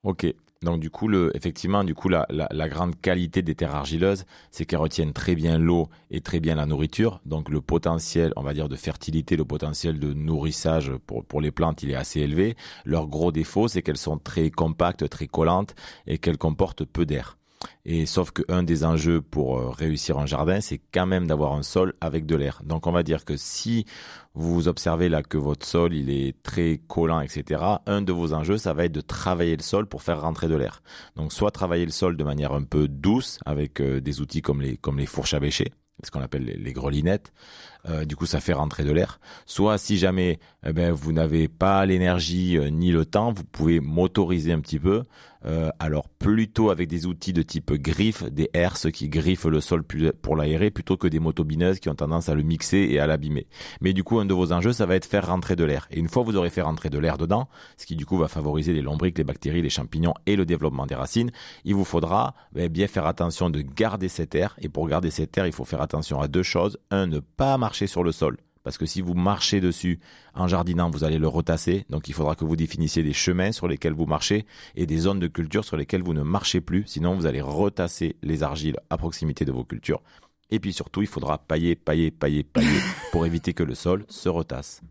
[0.04, 0.26] Ok.
[0.62, 2.26] Donc du coup, le, effectivement, du coup, la,
[2.68, 6.66] grande qualité des terres argileuses, c'est qu'elles retiennent très bien l'eau et très bien la
[6.66, 7.20] nourriture.
[7.26, 11.50] Donc le potentiel, on va dire, de fertilité, le potentiel de nourrissage pour, pour les
[11.50, 12.56] plantes, il est assez élevé.
[12.84, 15.74] Leur gros défaut, c'est qu'elles sont très compactes, très collantes
[16.06, 17.36] et qu'elles comportent peu d'air.
[17.84, 21.62] Et sauf qu'un des enjeux pour euh, réussir un jardin, c'est quand même d'avoir un
[21.62, 22.60] sol avec de l'air.
[22.64, 23.86] Donc on va dire que si
[24.34, 27.62] vous observez là que votre sol il est très collant, etc.
[27.86, 30.54] Un de vos enjeux, ça va être de travailler le sol pour faire rentrer de
[30.54, 30.82] l'air.
[31.16, 34.62] Donc soit travailler le sol de manière un peu douce avec euh, des outils comme
[34.62, 35.72] les comme les fourches à bêcher,
[36.04, 37.32] ce qu'on appelle les, grelinettes.
[37.88, 39.18] Euh, du coup, ça fait rentrer de l'air.
[39.44, 44.52] Soit si jamais eh ben, vous n'avez pas l'énergie ni le temps, vous pouvez motoriser
[44.52, 45.02] un petit peu
[45.44, 49.84] euh, alors plutôt avec des outils de type griffe, des herses qui griffent le sol
[50.22, 53.46] pour l'aérer, plutôt que des motobineuses qui ont tendance à le mixer et à l'abîmer.
[53.80, 55.88] Mais du coup, un de vos enjeux, ça va être faire rentrer de l'air.
[55.90, 58.28] Et une fois vous aurez fait rentrer de l'air dedans, ce qui du coup va
[58.28, 61.30] favoriser les lombriques, les bactéries, les champignons et le développement des racines,
[61.64, 64.54] il vous faudra eh bien faire attention de garder cet air.
[64.60, 66.78] Et pour garder cet air, il faut faire attention à deux choses.
[66.90, 70.00] Un, ne pas marcher sur le sol parce que si vous marchez dessus
[70.34, 71.84] en jardinant, vous allez le retasser.
[71.90, 75.18] Donc il faudra que vous définissiez des chemins sur lesquels vous marchez et des zones
[75.18, 76.84] de culture sur lesquelles vous ne marchez plus.
[76.86, 80.02] Sinon, vous allez retasser les argiles à proximité de vos cultures.
[80.50, 82.80] Et puis surtout, il faudra pailler, pailler, pailler, pailler
[83.12, 84.82] pour éviter que le sol se retasse.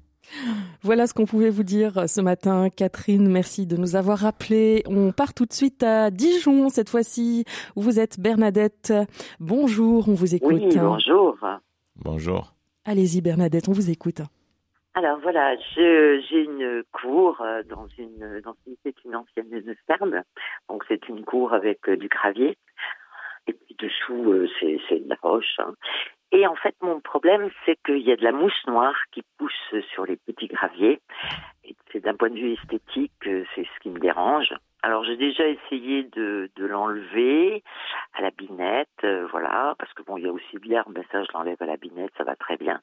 [0.81, 2.69] Voilà ce qu'on pouvait vous dire ce matin.
[2.69, 4.81] Catherine, merci de nous avoir rappelé.
[4.87, 8.93] On part tout de suite à Dijon cette fois-ci, où vous êtes Bernadette.
[9.39, 10.53] Bonjour, on vous écoute.
[10.53, 11.37] Oui, bonjour.
[11.97, 12.53] Bonjour.
[12.83, 14.21] Allez-y Bernadette, on vous écoute.
[14.95, 20.23] Alors voilà, j'ai une cour euh, dans une dans une une ancienne ferme,
[20.67, 22.57] donc c'est une cour avec euh, du gravier
[23.47, 25.59] et puis dessous euh, c'est de la roche.
[25.59, 25.75] Hein.
[26.31, 29.75] Et en fait mon problème c'est qu'il y a de la mousse noire qui pousse
[29.93, 30.99] sur les petits graviers.
[31.91, 34.53] C'est d'un point de vue esthétique c'est ce qui me dérange.
[34.83, 37.63] Alors j'ai déjà essayé de, l'enlever
[38.13, 41.05] à la binette, euh, voilà, parce que bon, il y a aussi de l'herbe, mais
[41.11, 42.81] ça je l'enlève à la binette, ça va très bien.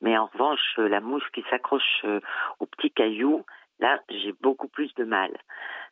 [0.00, 2.20] Mais en revanche, euh, la mousse qui s'accroche euh,
[2.60, 3.44] aux petits cailloux,
[3.80, 5.30] là, j'ai beaucoup plus de mal.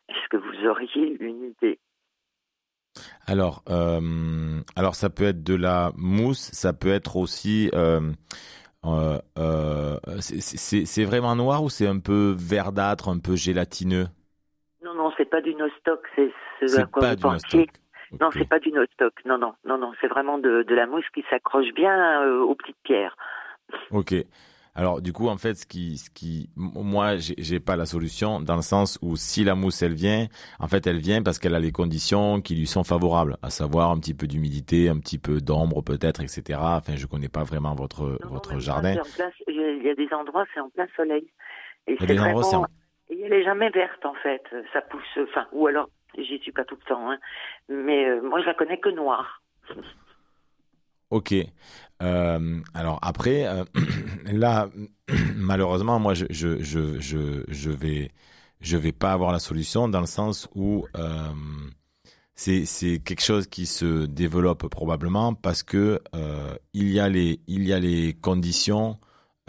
[0.07, 1.79] Est-ce que vous auriez une idée?
[3.27, 7.69] Alors, euh, alors ça peut être de la mousse, ça peut être aussi.
[7.73, 7.99] Euh,
[10.21, 14.07] c'est vraiment noir ou c'est un peu verdâtre, un peu gélatineux?
[15.19, 16.31] C'est pas du no-stock, c'est
[16.65, 17.67] ce à quoi vous pensiez.
[18.19, 19.13] Non, c'est pas du no-stock.
[19.25, 22.81] Non, non, non, non, c'est vraiment de, la mousse qui s'accroche bien euh, aux petites
[22.83, 23.15] pierres.
[23.91, 24.15] Ok.
[24.75, 28.55] Alors du coup, en fait, ce qui, ce qui, moi, j'ai pas la solution dans
[28.55, 30.27] le sens où si la mousse elle vient,
[30.59, 33.91] en fait, elle vient parce qu'elle a les conditions qui lui sont favorables, à savoir
[33.91, 36.59] un petit peu d'humidité, un petit peu d'ombre peut-être, etc.
[36.61, 38.95] Enfin, je connais pas vraiment votre votre jardin.
[39.47, 41.27] il y a des endroits c'est en plein soleil.
[41.87, 42.65] Et il y a des endroits c'est en
[43.09, 44.43] et elle est jamais verte en fait.
[44.73, 47.17] Ça pousse, enfin, ou alors, j'y suis pas tout le temps, hein.
[47.67, 49.41] mais euh, moi je la connais que noire.
[51.11, 51.33] Ok.
[52.03, 53.63] Euh, alors après, euh,
[54.31, 54.69] là,
[55.35, 58.11] malheureusement, moi, je, je, je, je, vais,
[58.61, 60.85] je vais pas avoir la solution dans le sens où
[62.35, 65.99] c'est, c'est quelque chose qui se développe probablement parce que
[66.73, 68.99] il y a les, il y a les conditions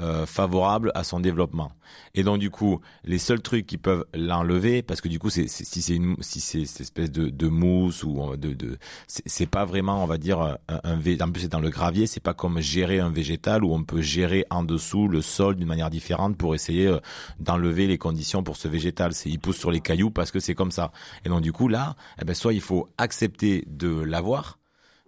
[0.00, 1.72] euh, favorable à son développement.
[2.14, 5.48] Et donc du coup, les seuls trucs qui peuvent l'enlever, parce que du coup, c'est,
[5.48, 9.64] si c'est une, si c'est cette espèce de, de mousse ou de, de c'est, pas
[9.64, 12.60] vraiment, on va dire, un, un en plus c'est dans le gravier, c'est pas comme
[12.60, 16.54] gérer un végétal où on peut gérer en dessous le sol d'une manière différente pour
[16.54, 16.98] essayer euh,
[17.38, 19.12] d'enlever les conditions pour ce végétal.
[19.12, 20.92] C'est il pousse sur les cailloux parce que c'est comme ça.
[21.24, 24.59] Et donc du coup là, eh ben soit il faut accepter de l'avoir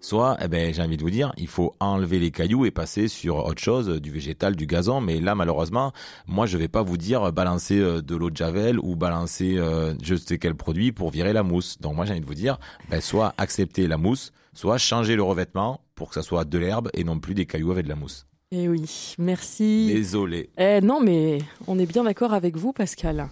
[0.04, 3.06] Soit, eh ben, j'ai envie de vous dire, il faut enlever les cailloux et passer
[3.06, 5.00] sur autre chose, du végétal, du gazon.
[5.00, 5.92] Mais là, malheureusement,
[6.26, 9.58] moi, je vais pas vous dire euh, balancer euh, de l'eau de javel ou balancer
[9.58, 11.78] euh, je sais quel produit pour virer la mousse.
[11.78, 12.58] Donc moi, j'ai envie de vous dire,
[12.90, 16.90] ben, soit accepter la mousse, soit changer le revêtement pour que ça soit de l'herbe
[16.94, 18.26] et non plus des cailloux avec de la mousse.
[18.50, 19.86] Eh oui, merci.
[19.86, 20.50] Désolé.
[20.58, 21.38] Eh non, mais
[21.68, 23.28] on est bien d'accord avec vous, Pascal.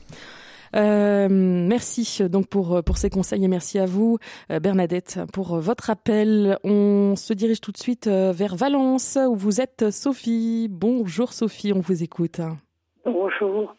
[0.77, 4.19] Euh, merci donc pour pour ces conseils et merci à vous
[4.51, 6.57] euh, Bernadette pour votre appel.
[6.65, 10.69] On se dirige tout de suite euh, vers Valence où vous êtes Sophie.
[10.71, 12.41] Bonjour Sophie, on vous écoute.
[13.05, 13.75] Bonjour.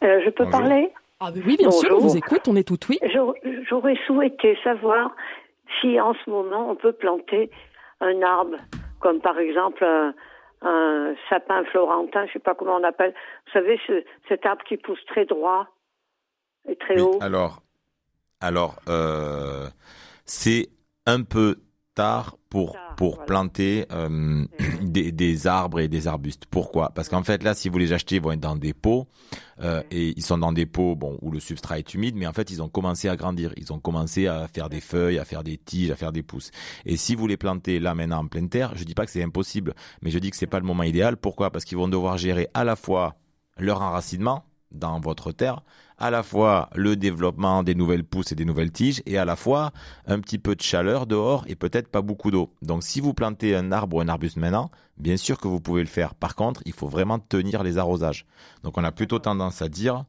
[0.00, 0.90] je peux parler?
[1.20, 2.98] Ah oui, bien sûr, on vous écoute, on est tout oui.
[3.68, 5.14] J'aurais souhaité savoir
[5.80, 7.50] si en ce moment on peut planter
[8.00, 8.56] un arbre,
[9.00, 10.12] comme par exemple un,
[11.28, 13.14] sapin florentin, je sais pas comment on appelle.
[13.46, 13.80] Vous savez,
[14.28, 15.68] cet arbre qui pousse très droit
[16.80, 17.18] très haut.
[17.20, 17.62] Alors,
[18.40, 19.66] alors euh,
[20.24, 20.68] c'est
[21.06, 21.56] un peu
[21.94, 24.44] tard pour pour planter euh,
[24.82, 26.46] des, des, arbres et des arbustes.
[26.46, 26.90] Pourquoi?
[26.90, 29.08] Parce qu'en fait là, si vous les achetez, ils vont être dans des pots
[29.60, 32.32] euh, et ils sont dans des pots bon où le substrat est humide, mais en
[32.32, 35.42] fait ils ont commencé à grandir, ils ont commencé à faire des feuilles, à faire
[35.42, 36.50] des tiges, à faire des pousses.
[36.84, 39.22] Et si vous les plantez là maintenant en pleine terre, je dis pas que c'est
[39.22, 41.16] impossible, mais je dis que c'est pas le moment idéal.
[41.16, 41.50] Pourquoi?
[41.50, 43.16] Parce qu'ils vont devoir gérer à la fois
[43.56, 45.62] leur enracinement dans votre terre,
[45.98, 49.36] à la fois le développement des nouvelles pousses et des nouvelles tiges, et à la
[49.36, 49.72] fois
[50.06, 52.52] un petit peu de chaleur dehors et peut-être pas beaucoup d'eau.
[52.62, 55.82] Donc si vous plantez un arbre ou un arbuste maintenant, bien sûr que vous pouvez
[55.82, 56.14] le faire.
[56.14, 58.26] Par contre, il faut vraiment tenir les arrosages.
[58.62, 60.04] Donc on a plutôt tendance à dire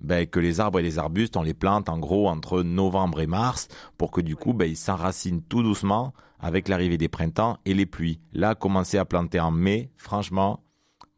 [0.00, 3.26] ben, que les arbres et les arbustes, on les plante en gros entre novembre et
[3.26, 7.74] mars pour que du coup ben, ils s'enracinent tout doucement avec l'arrivée des printemps et
[7.74, 8.20] les pluies.
[8.32, 10.60] Là, commencer à planter en mai, franchement,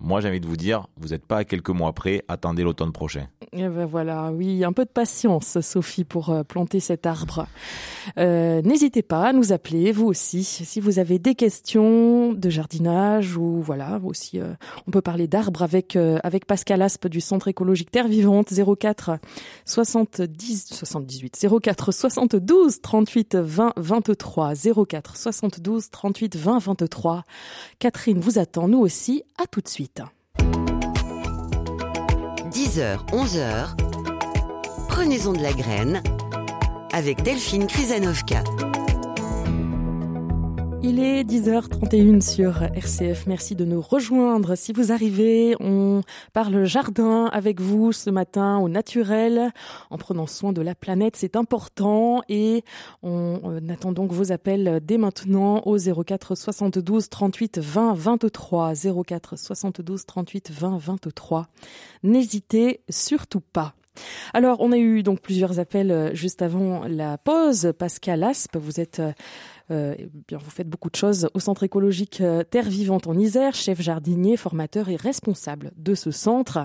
[0.01, 2.91] moi, j'ai envie de vous dire, vous n'êtes pas à quelques mois près, attendez l'automne
[2.91, 3.27] prochain.
[3.53, 7.47] Et ben voilà, oui, un peu de patience, Sophie, pour euh, planter cet arbre.
[8.17, 13.37] Euh, N'hésitez pas à nous appeler, vous aussi, si vous avez des questions de jardinage
[13.37, 14.55] ou voilà, aussi, euh,
[14.87, 19.19] on peut parler d'arbres avec avec Pascal Aspe du Centre écologique Terre Vivante 04
[19.67, 24.55] 70 78 04 72 38 20 23
[24.89, 27.25] 04 72 38 20 23.
[27.79, 29.25] Catherine vous attend, nous aussi.
[29.43, 29.90] À tout de suite.
[32.51, 33.77] 10h, 11h,
[34.89, 36.03] prenez-en de la graine
[36.93, 38.43] avec Delphine Krizanovka.
[40.83, 43.27] Il est 10h31 sur RCF.
[43.27, 44.55] Merci de nous rejoindre.
[44.55, 46.01] Si vous arrivez, on
[46.33, 49.51] parle jardin avec vous ce matin au naturel,
[49.91, 51.17] en prenant soin de la planète.
[51.17, 52.65] C'est important et
[53.03, 58.73] on attend donc vos appels dès maintenant au 04 72 38 20 23.
[59.07, 61.47] 04 72 38 20 23.
[62.03, 63.75] N'hésitez surtout pas.
[64.35, 67.73] Alors, on a eu donc plusieurs appels euh, juste avant la pause.
[67.79, 69.03] Pascal Aspe, vous êtes
[69.71, 73.17] euh, eh bien, vous faites beaucoup de choses au Centre écologique euh, Terre Vivante en
[73.17, 76.59] Isère, chef jardinier, formateur et responsable de ce centre.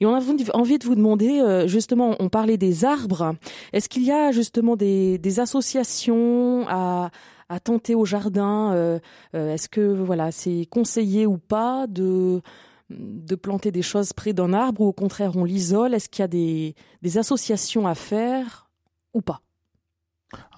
[0.00, 0.20] Et on a
[0.52, 3.34] envie de vous demander, euh, justement, on parlait des arbres.
[3.72, 7.10] Est-ce qu'il y a justement des, des associations à,
[7.48, 8.98] à tenter au jardin euh,
[9.34, 12.40] euh, Est-ce que voilà, c'est conseillé ou pas de
[12.90, 15.94] de planter des choses près d'un arbre ou au contraire on l'isole?
[15.94, 18.68] Est-ce qu'il y a des, des associations à faire
[19.14, 19.40] ou pas?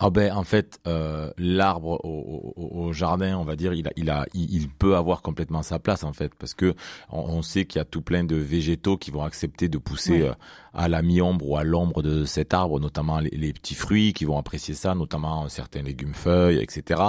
[0.01, 3.91] Ah ben en fait euh, l'arbre au, au, au jardin on va dire il a
[3.97, 6.75] il a il, peut avoir complètement sa place en fait parce que
[7.11, 10.23] on, on sait qu'il y a tout plein de végétaux qui vont accepter de pousser
[10.23, 10.29] Ouais.
[10.29, 10.35] euh,
[10.77, 14.25] à la mi-ombre ou à l'ombre de cet arbre notamment les, les petits fruits qui
[14.25, 17.03] vont apprécier ça notamment certains légumes feuilles etc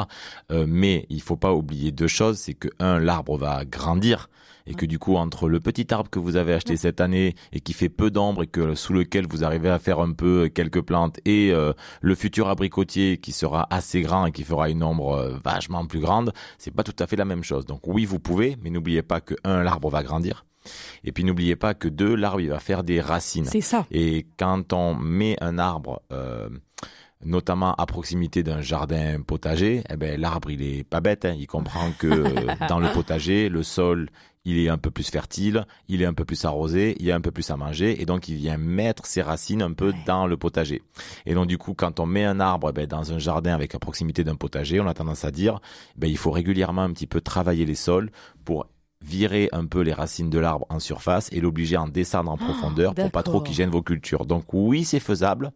[0.52, 4.30] Euh, mais il faut pas oublier deux choses c'est que un l'arbre va grandir
[4.68, 7.60] et que du coup entre le petit arbre que vous avez acheté cette année et
[7.62, 10.82] qui fait peu d'ombre et que sous lequel vous arrivez à faire un peu quelques
[10.82, 15.14] plantes et euh, le futur abricotier qui sera assez grand et qui fera une ombre
[15.16, 17.66] euh, vachement plus grande, c'est pas tout à fait la même chose.
[17.66, 20.47] Donc oui, vous pouvez, mais n'oubliez pas que un l'arbre va grandir
[21.04, 23.46] et puis n'oubliez pas que deux l'arbre il va faire des racines.
[23.46, 23.86] C'est ça.
[23.92, 26.50] Et quand on met un arbre, euh,
[27.24, 31.26] notamment à proximité d'un jardin potager, eh ben l'arbre il est pas bête.
[31.26, 31.36] hein.
[31.38, 34.10] Il comprend que euh, dans le potager, le sol
[34.50, 37.16] il est un peu plus fertile, il est un peu plus arrosé, il y a
[37.16, 39.96] un peu plus à manger, et donc il vient mettre ses racines un peu Ouais.
[40.06, 40.84] dans le potager.
[41.26, 43.76] Et donc du coup, quand on met un arbre eh ben, dans un jardin avec
[43.76, 45.60] à proximité d'un potager, on a tendance à dire,
[45.98, 48.10] eh ben, il faut régulièrement un petit peu travailler les sols
[48.46, 48.68] pour
[49.02, 52.38] virer un peu les racines de l'arbre en surface et l'obliger à en descendre en
[52.38, 54.26] profondeur pour pas trop qu'il gêne vos cultures.
[54.26, 55.52] Donc oui, c'est faisable,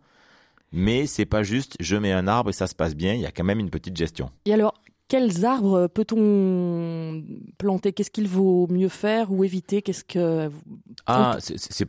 [0.72, 3.26] mais c'est pas juste je mets un arbre et ça se passe bien, il y
[3.26, 4.30] a quand même une petite gestion.
[4.46, 4.74] Et alors,
[5.08, 7.24] quels arbres peut-on
[7.58, 7.92] planter?
[7.94, 9.82] Qu'est-ce qu'il vaut mieux faire ou éviter?
[9.82, 10.50] Qu'est-ce que
[11.06, 11.86] Ah, c'est-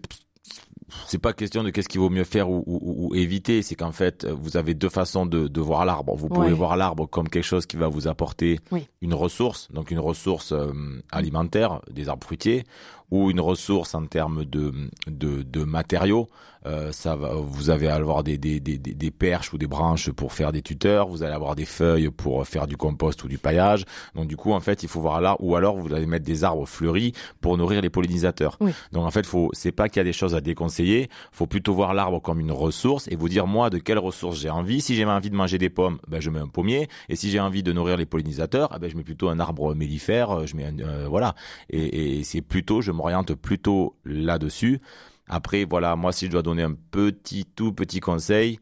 [1.06, 3.92] c'est pas question de qu'est-ce qu'il vaut mieux faire ou, ou- ou éviter, c'est qu'en
[3.92, 6.14] fait, vous avez deux façons de, de voir l'arbre.
[6.16, 6.52] Vous pouvez Ouais.
[6.52, 8.86] voir l'arbre comme quelque chose qui va vous apporter Oui.
[9.00, 10.72] une ressource, donc une ressource euh,
[11.10, 12.64] alimentaire, des arbres fruitiers,
[13.12, 14.72] ou une ressource en termes de,
[15.06, 16.28] de, de matériaux.
[16.64, 20.52] Euh, ça va, vous allez avoir des, des, des, perches ou des branches pour faire
[20.52, 23.84] des tuteurs, vous allez avoir des feuilles pour faire du compost ou du paillage.
[24.14, 26.44] Donc du coup, en fait, il faut voir là, ou alors vous allez mettre des
[26.44, 28.58] arbres fleuris pour nourrir les pollinisateurs.
[28.60, 28.70] Oui.
[28.92, 31.74] Donc en fait, faut, c'est pas qu'il y a des choses à déconseiller, faut plutôt
[31.74, 34.80] voir l'arbre comme une ressource et vous dire moi de quelle ressource j'ai envie.
[34.80, 37.40] Si j'ai envie de manger des pommes, ben je mets un pommier, et si j'ai
[37.40, 40.30] envie de nourrir les pollinisateurs, eh ben je mets plutôt un arbre mellifère.
[40.30, 41.34] euh, Je mets un, euh, voilà,
[41.70, 44.80] et, et c'est plutôt, je m'oriente plutôt là-dessus.
[45.28, 48.60] Après, voilà, moi si je dois donner un petit tout petit conseil,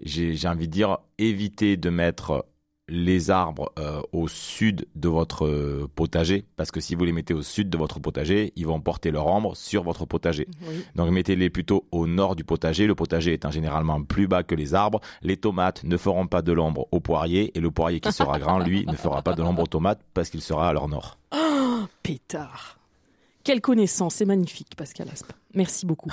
[0.00, 2.46] j'ai envie de dire évitez de mettre
[2.86, 7.40] les arbres euh, au sud de votre potager parce que si vous les mettez au
[7.40, 10.46] sud de votre potager, ils vont porter leur ombre sur votre potager.
[10.68, 10.84] Oui.
[10.94, 12.86] Donc mettez-les plutôt au nord du potager.
[12.86, 15.00] Le potager étant généralement plus bas que les arbres.
[15.22, 18.58] Les tomates ne feront pas de l'ombre au poirier et le poirier qui sera grand,
[18.58, 21.18] lui, ne fera pas de l'ombre aux tomates parce qu'il sera à leur nord.
[22.02, 22.78] Pétard.
[23.44, 25.30] Quelle connaissance, c'est magnifique, Pascal Aspe.
[25.54, 26.10] Merci beaucoup.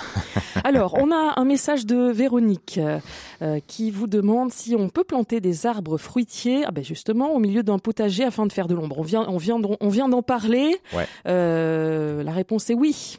[0.65, 2.99] Alors, on a un message de Véronique euh,
[3.41, 7.39] euh, qui vous demande si on peut planter des arbres fruitiers, ah ben justement, au
[7.39, 8.99] milieu d'un potager afin de faire de l'ombre.
[8.99, 10.75] On vient, on vient, d'en- on vient d'en parler.
[10.93, 11.07] Ouais.
[11.25, 13.17] Euh, la réponse est oui.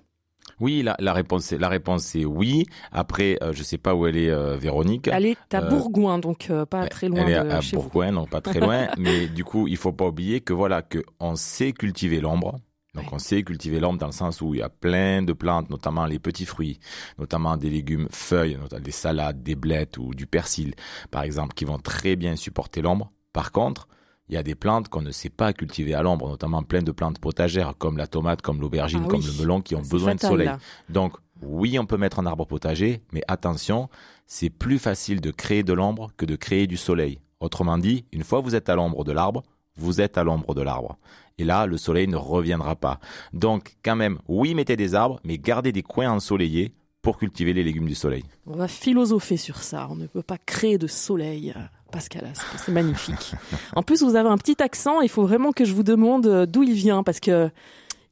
[0.60, 2.66] Oui, la, la réponse est la réponse est oui.
[2.92, 5.08] Après, euh, je sais pas où elle est, euh, Véronique.
[5.08, 7.82] Elle est à Euh, Bourgoin, donc pas très loin Elle est de à chez vous.
[7.82, 8.86] Bourgoin, donc pas très loin.
[8.98, 12.56] mais du coup, il faut pas oublier que voilà que on sait cultiver l'ombre.
[12.94, 13.10] Donc Ouais.
[13.12, 16.04] on sait cultiver l'ombre dans le sens où il y a plein de plantes, notamment
[16.04, 16.78] les petits fruits,
[17.18, 20.74] notamment des légumes feuilles, notamment des salades, des blettes ou du persil,
[21.10, 23.10] par exemple, qui vont très bien supporter l'ombre.
[23.32, 23.88] Par contre,
[24.28, 26.92] il y a des plantes qu'on ne sait pas cultiver à l'ombre, notamment plein de
[26.92, 30.28] plantes potagères comme la tomate, comme l'aubergine, Ah comme le melon, qui ont besoin fatal,
[30.30, 30.46] de soleil.
[30.48, 30.58] là.
[30.90, 33.88] Donc oui, on peut mettre un arbre potager, mais attention,
[34.26, 37.20] c'est plus facile de créer de l'ombre que de créer du soleil.
[37.40, 39.42] Autrement dit, une fois que vous êtes à l'ombre de l'arbre,
[39.76, 40.98] vous êtes à l'ombre de l'arbre.
[41.38, 42.98] Et là, le soleil ne reviendra pas.
[43.32, 47.64] Donc, quand même, oui, mettez des arbres, mais gardez des coins ensoleillés pour cultiver les
[47.64, 48.24] légumes du soleil.
[48.46, 49.88] On va philosopher sur ça.
[49.90, 51.52] On ne peut pas créer de soleil.
[51.90, 53.34] Pascal, c'est magnifique.
[53.76, 55.00] en plus, vous avez un petit accent.
[55.02, 57.50] Il faut vraiment que je vous demande euh, d'où il vient parce que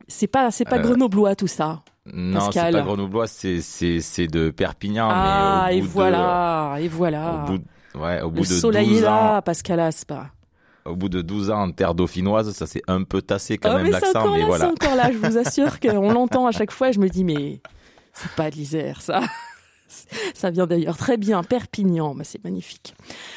[0.06, 1.82] c'est pas c'est pas euh, grenoblois tout ça.
[2.12, 5.08] Non, c'est pas grenoblois, c'est c'est c'est de Perpignan.
[5.10, 7.44] Ah mais au et voilà et voilà.
[7.44, 7.64] Au bout,
[8.02, 10.30] ouais, au bout Le de soleil 12 est là, ans, Pascal Aspa.
[10.84, 13.82] Au bout de 12 ans en terre dauphinoise, ça s'est un peu tassé quand Ah,
[13.82, 14.64] même l'accent, mais là, voilà.
[14.66, 15.10] c'est encore là.
[15.12, 16.90] Je vous assure qu'on l'entend à chaque fois.
[16.92, 17.60] Je me dis mais
[18.12, 19.20] c'est pas de l'Isère ça.
[20.34, 22.94] Ça vient d'ailleurs très bien, Perpignan, bah, c'est magnifique.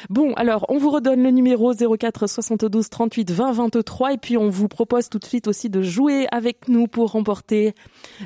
[0.08, 4.48] Bon, alors on vous redonne le numéro 04 72 38 20 23 et puis on
[4.50, 7.74] vous propose tout de suite aussi de jouer avec nous pour remporter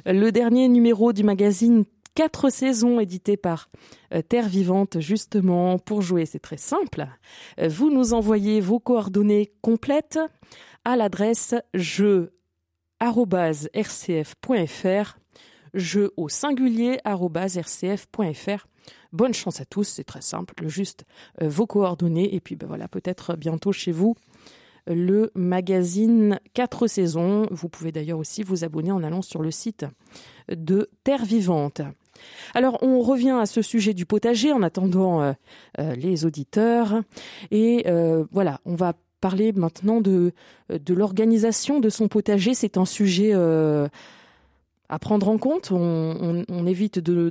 [0.05, 1.85] le dernier numéro du magazine
[2.15, 3.71] 4 saisons édité par
[4.15, 6.27] euh, Terre Vivante justement pour jouer.
[6.27, 7.07] C'est très simple.
[7.61, 10.19] Euh, Vous nous envoyez vos coordonnées complètes
[10.85, 12.33] à l'adresse jeu
[13.01, 15.19] arobase rcf.fr
[15.75, 18.67] jeu au singulier rcf.fr.
[19.13, 21.05] Bonne chance à tous, c'est très simple, juste
[21.43, 24.15] euh, vos coordonnées et puis ben voilà, peut-être bientôt chez vous
[24.89, 27.47] le magazine 4 saisons.
[27.51, 29.85] Vous pouvez d'ailleurs aussi vous abonner en allant sur le site
[30.51, 31.83] de Terre Vivante.
[32.55, 35.33] Alors on revient à ce sujet du potager en attendant euh,
[35.79, 37.03] euh, les auditeurs
[37.51, 40.33] et euh, voilà, on va parler maintenant de
[40.89, 42.55] l'organisation de son potager.
[42.55, 45.73] C'est un sujet à prendre en compte.
[45.73, 47.31] On, évite de-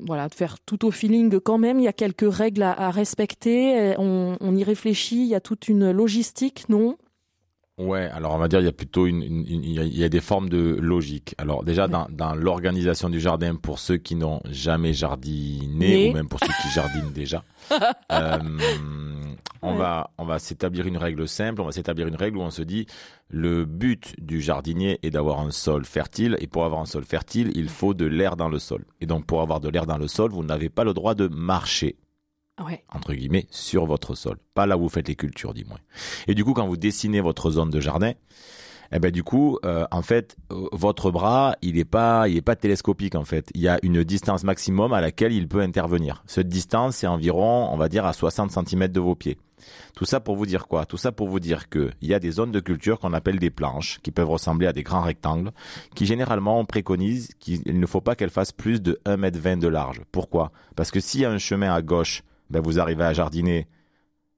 [0.00, 1.78] voilà, de faire tout au feeling quand même.
[1.78, 3.94] Il y a quelques règles à, respecter.
[3.98, 5.22] On y réfléchit.
[5.22, 6.96] Il y a toute une logistique, non?
[7.76, 10.08] Ouais, alors on va dire il y a plutôt une, une- une- il y a-
[10.08, 11.34] des formes de logique.
[11.38, 11.90] Alors déjà Ouais.
[11.90, 16.10] dans, dans l'organisation du jardin pour ceux qui n'ont jamais jardiné Né.
[16.10, 17.42] ou même pour ceux qui jardinent déjà,
[18.12, 18.38] euh,
[19.60, 19.78] on Ouais.
[19.78, 21.60] va on va s'établir une règle simple.
[21.62, 22.86] On va s'établir une règle où on se dit
[23.28, 27.50] le but du jardinier est d'avoir un sol fertile et pour avoir un sol fertile
[27.56, 28.84] il faut de l'air dans le sol.
[29.00, 31.26] Et donc pour avoir de l'air dans le sol vous n'avez pas le droit de
[31.26, 31.96] marcher
[32.88, 34.36] Entre guillemets, sur votre sol.
[34.54, 35.78] Pas là où vous faites les cultures, dis-moi.
[36.28, 38.12] Et du coup, quand vous dessinez votre zone de jardin,
[38.92, 42.54] eh ben du coup, euh, en fait, euh, votre bras, il est pas, il pas
[42.54, 43.50] télescopique en fait.
[43.54, 46.22] Il y a une distance maximum à laquelle il peut intervenir.
[46.26, 49.38] Cette distance, c'est environ, on va dire, à 60 cm de vos pieds.
[49.96, 50.84] Tout ça pour vous dire quoi?
[50.84, 53.38] Tout ça pour vous dire que il y a des zones de culture qu'on appelle
[53.38, 55.52] des planches, qui peuvent ressembler à des grands rectangles,
[55.94, 59.68] qui généralement on préconise qu'il ne faut pas qu'elles fassent plus de 1,20 m de
[59.68, 60.02] large.
[60.12, 60.52] Pourquoi?
[60.76, 62.22] Parce que s'il y a un chemin à gauche,
[62.54, 63.66] ben vous arrivez à jardiner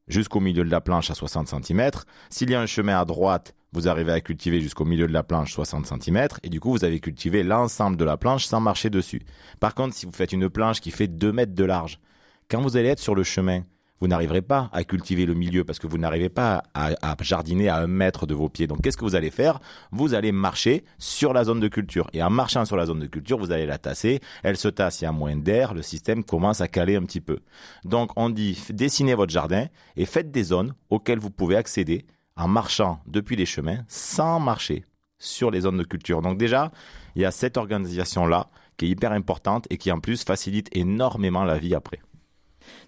[0.08, 1.90] jusqu'au milieu de la planche à 60 cm.
[2.30, 5.22] S'il y a un chemin à droite, vous arrivez à cultiver jusqu'au milieu de la
[5.22, 8.88] planche 60 cm et du coup vous avez cultivé l'ensemble de la planche sans marcher
[8.88, 9.20] dessus.
[9.60, 12.00] Par contre, si vous faites une planche qui fait 2 mètres de large,
[12.48, 13.64] quand vous allez être sur le chemin,
[14.00, 17.78] vous n'arriverez pas à cultiver le milieu parce que vous n'arrivez pas à, jardiner à
[17.78, 18.66] un mètre de vos pieds.
[18.66, 19.60] Donc qu'est-ce que vous allez faire?
[19.90, 22.08] Vous allez marcher sur la zone de culture.
[22.12, 24.20] Et en marchant sur la zone de culture, vous allez la tasser.
[24.42, 27.20] Elle se tasse, il y a moins d'air, le système commence à caler un petit
[27.20, 27.38] peu.
[27.84, 29.66] Donc on dit dessinez votre jardin
[29.96, 34.84] et faites des zones auxquelles vous pouvez accéder en marchant depuis les chemins sans marcher
[35.18, 36.20] sur les zones de culture.
[36.20, 36.70] Donc déjà,
[37.14, 41.44] il y a cette organisation-là qui est hyper importante et qui en plus facilite énormément
[41.44, 42.00] la vie après.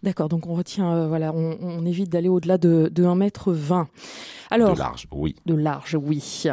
[0.02, 0.28] D'accord.
[0.28, 3.88] Donc on retient, euh, voilà, on, on évite d'aller au-delà de, de 1 mètre 20.
[4.50, 5.34] Alors, De large, oui.
[5.46, 6.44] De large, oui.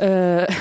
[0.00, 0.46] Euh,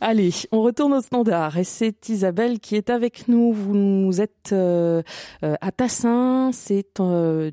[0.00, 3.52] Allez, on retourne au standard et c'est Isabelle qui est avec nous.
[3.52, 5.02] Vous êtes euh,
[5.42, 7.50] à Tassin, c'est, euh,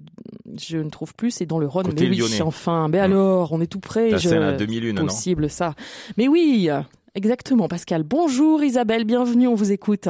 [0.59, 1.85] je ne trouve plus, c'est dans le Rhône.
[1.85, 2.41] Côté mais oui, lyonnais.
[2.41, 3.03] enfin, mais Hum.
[3.11, 4.11] alors, on est tout près.
[4.11, 5.73] Tassin je- à 2001, non possible ça.
[6.17, 6.69] Mais oui,
[7.15, 8.03] exactement, Pascal.
[8.03, 10.07] Bonjour Isabelle, bienvenue, on vous écoute.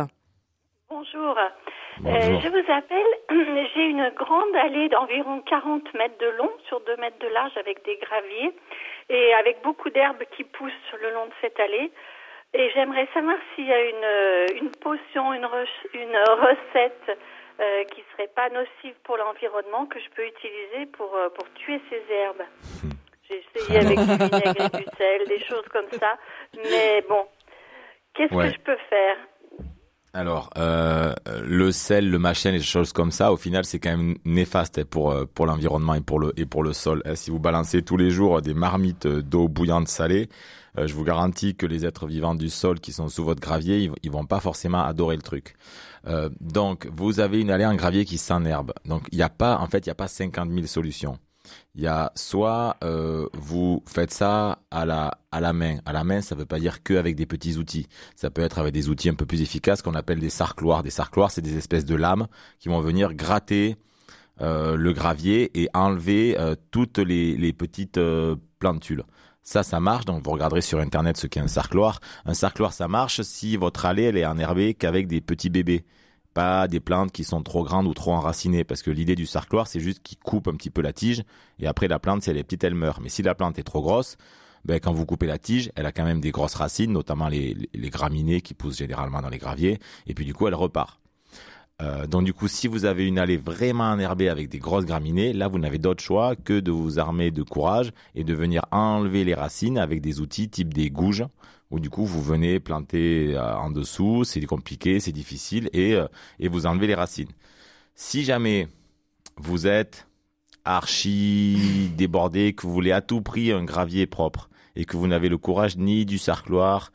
[0.89, 1.35] Bonjour.
[2.01, 2.21] Bonjour.
[2.21, 3.67] Euh, je vous appelle.
[3.75, 7.83] J'ai une grande allée d'environ 40 mètres de long sur 2 mètres de large avec
[7.85, 8.51] des graviers
[9.09, 10.71] et avec beaucoup d'herbes qui poussent
[11.01, 11.91] le long de cette allée.
[12.53, 17.17] Et j'aimerais savoir s'il y a une, euh, une potion, une, re- une recette
[17.59, 22.01] euh, qui serait pas nocive pour l'environnement que je peux utiliser pour, pour tuer ces
[22.13, 22.41] herbes.
[23.29, 26.17] J'ai essayé avec du vinaigre et du sel, des choses comme ça.
[26.55, 27.27] Mais bon,
[28.15, 28.47] qu'est-ce Ouais.
[28.47, 29.17] que je peux faire?
[30.14, 34.18] Alors, euh, le sel, le machin, les choses comme ça, au final, c'est quand même
[34.26, 37.03] néfaste hein, pour euh, pour l'environnement et pour le et pour le sol.
[37.05, 37.16] hein.
[37.16, 40.28] Si vous balancez tous les jours des marmites d'eau bouillante salée,
[40.80, 43.91] euh, je vous garantis que les êtres vivants du sol qui sont sous votre gravier,
[44.01, 45.55] ils vont pas forcément adorer le truc.
[46.07, 48.74] Euh, donc, vous avez une allée en gravier qui s'enherbe.
[48.86, 51.20] Donc, il n'y a pas, en fait, il n'y a pas 50 000 solutions.
[51.75, 55.77] Il y a soit euh, vous faites ça à la à la main.
[55.85, 57.87] À la main, ça veut pas dire que avec des petits outils.
[58.15, 60.83] Ça peut être avec des outils un peu plus efficaces qu'on appelle des sarcloirs.
[60.83, 62.27] Des sarcloirs, c'est des espèces de lames
[62.59, 63.77] qui vont venir gratter
[64.41, 67.99] euh, le gravier et enlever euh, toutes les, les petites
[68.59, 69.03] plantules.
[69.43, 70.05] Ça, ça marche.
[70.05, 71.99] Donc, vous regarderez sur Internet ce qu'est un sarcloir.
[72.25, 75.85] Un sarcloir, ça marche si votre allée, elle est enherbée qu'avec des petits bébés.
[76.34, 78.63] Pas des plantes qui sont trop grandes ou trop enracinées.
[78.63, 81.23] Parce que l'idée du sarcloir, c'est juste qu'il coupe un petit peu la tige.
[81.59, 83.01] Et après, la plante, si elle est petite, elle meurt.
[83.01, 84.17] Mais si la plante est trop grosse,
[84.65, 87.55] ben, quand vous coupez la tige, elle a quand même des grosses racines, notamment les,
[87.73, 89.80] les graminées qui poussent généralement dans les graviers.
[90.07, 90.99] Et puis, du coup, elle repart.
[91.82, 95.34] Euh, donc du coup, si vous avez une allée vraiment enherbée avec des grosses graminées,
[95.34, 99.23] là, vous n'avez d'autre choix que de vous armer de courage et de venir enlever
[99.23, 101.25] les racines avec des outils type des gouges,
[101.72, 106.07] où du coup, vous venez planter euh, en dessous, c'est compliqué, c'est difficile, et, euh,
[106.39, 107.30] et vous enlevez les racines.
[107.95, 108.67] Si jamais
[109.38, 110.07] vous êtes
[110.65, 115.30] archi débordé, que vous voulez à tout prix un gravier propre, et que vous n'avez
[115.30, 116.91] le courage ni du sarcloir,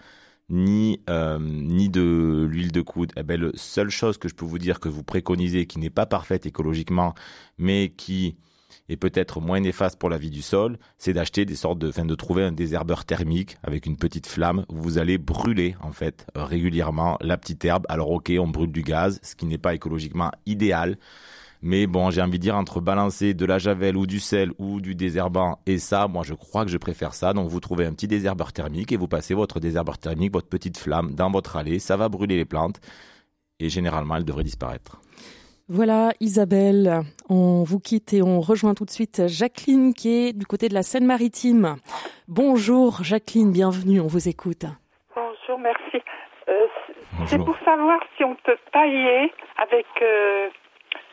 [0.48, 3.12] ni euh, ni de l'huile de coude.
[3.16, 5.90] Eh ben, la seule chose que je peux vous dire que vous préconisez, qui n'est
[5.90, 7.14] pas parfaite écologiquement,
[7.58, 8.36] mais qui
[8.88, 12.04] est peut-être moins néfaste pour la vie du sol, c'est d'acheter des sortes de, enfin,
[12.04, 16.26] de trouver un désherbeur thermique avec une petite flamme où vous allez brûler en fait
[16.34, 17.86] régulièrement la petite herbe.
[17.88, 20.98] Alors ok, on brûle du gaz, ce qui n'est pas écologiquement idéal.
[21.66, 24.82] Mais bon, j'ai envie de dire entre balancer de la javel ou du sel ou
[24.82, 27.32] du désherbant et ça, moi je crois que je préfère ça.
[27.32, 30.76] Donc vous trouvez un petit désherbeur thermique et vous passez votre désherbeur thermique, votre petite
[30.76, 32.80] flamme dans votre allée, ça va brûler les plantes
[33.60, 35.00] et généralement elles devraient disparaître.
[35.68, 37.00] Voilà Isabelle,
[37.30, 40.74] on vous quitte et on rejoint tout de suite Jacqueline qui est du côté de
[40.74, 41.76] la Seine-Maritime.
[42.28, 44.66] Bonjour Jacqueline, bienvenue, on vous écoute.
[45.16, 46.04] Bonjour, merci.
[46.48, 46.66] Euh,
[47.26, 50.48] c'est pour savoir si on peut pailler avec euh,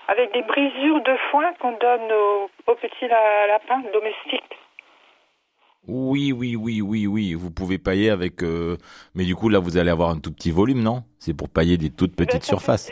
[0.09, 4.57] avec des brisures de foin qu'on donne aux, aux petits la- lapins domestiques.
[5.87, 7.33] Oui, oui, oui, oui, oui.
[7.33, 8.77] Vous pouvez pailler avec, euh,
[9.15, 11.03] mais du coup là vous allez avoir un tout petit volume, non?
[11.19, 12.91] C'est pour pailler des toutes petites ça surfaces.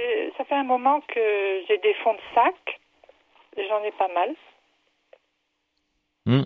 [0.69, 2.79] Moment que j'ai des fonds de sac.
[3.57, 4.35] J'en ai pas mal.
[6.25, 6.45] Hmm.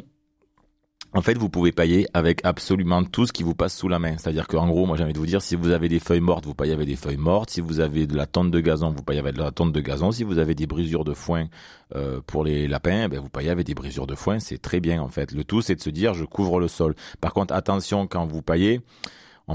[1.16, 4.18] En fait, vous pouvez pailler avec absolument tout ce qui vous passe sous la main.
[4.18, 6.46] C'est-à-dire qu'en gros, moi j'ai envie de vous dire, si vous avez des feuilles mortes,
[6.46, 7.52] vous paillez avec des feuilles mortes.
[7.52, 9.80] Si vous avez de la tonte de gazon, vous paillez avec de la tonte de
[9.80, 10.12] gazon.
[10.12, 11.46] Si vous avez des brisures de foin
[11.96, 14.40] euh, pour les lapins, ben, vous paillez avec des brisures de foin.
[14.40, 15.34] C'est très bien en fait.
[15.34, 16.96] Le tout, c'est de se dire, je couvre le sol.
[17.22, 18.82] Par contre, attention quand vous paillez.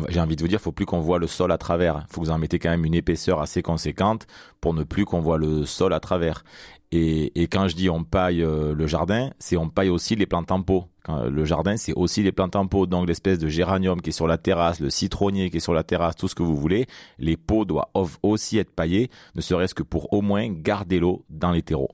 [0.09, 2.05] J'ai envie de vous dire, faut plus qu'on voit le sol à travers.
[2.11, 4.27] faut que vous en mettez quand même une épaisseur assez conséquente
[4.61, 6.45] pour ne plus qu'on voit le sol à travers.
[6.91, 10.51] Et, quand je dis on paille euh, le jardin, c'est on paille aussi les plantes
[10.51, 10.85] en pot.
[11.09, 12.87] Euh, le jardin, c'est aussi les plantes en pot.
[12.87, 15.85] Donc l'espèce de géranium qui est sur la terrasse, le citronnier qui est sur la
[15.85, 16.87] terrasse, tout ce que vous voulez,
[17.19, 21.51] les pots doivent aussi être paillés, ne serait-ce que pour au moins garder l'eau dans
[21.51, 21.91] les terreaux.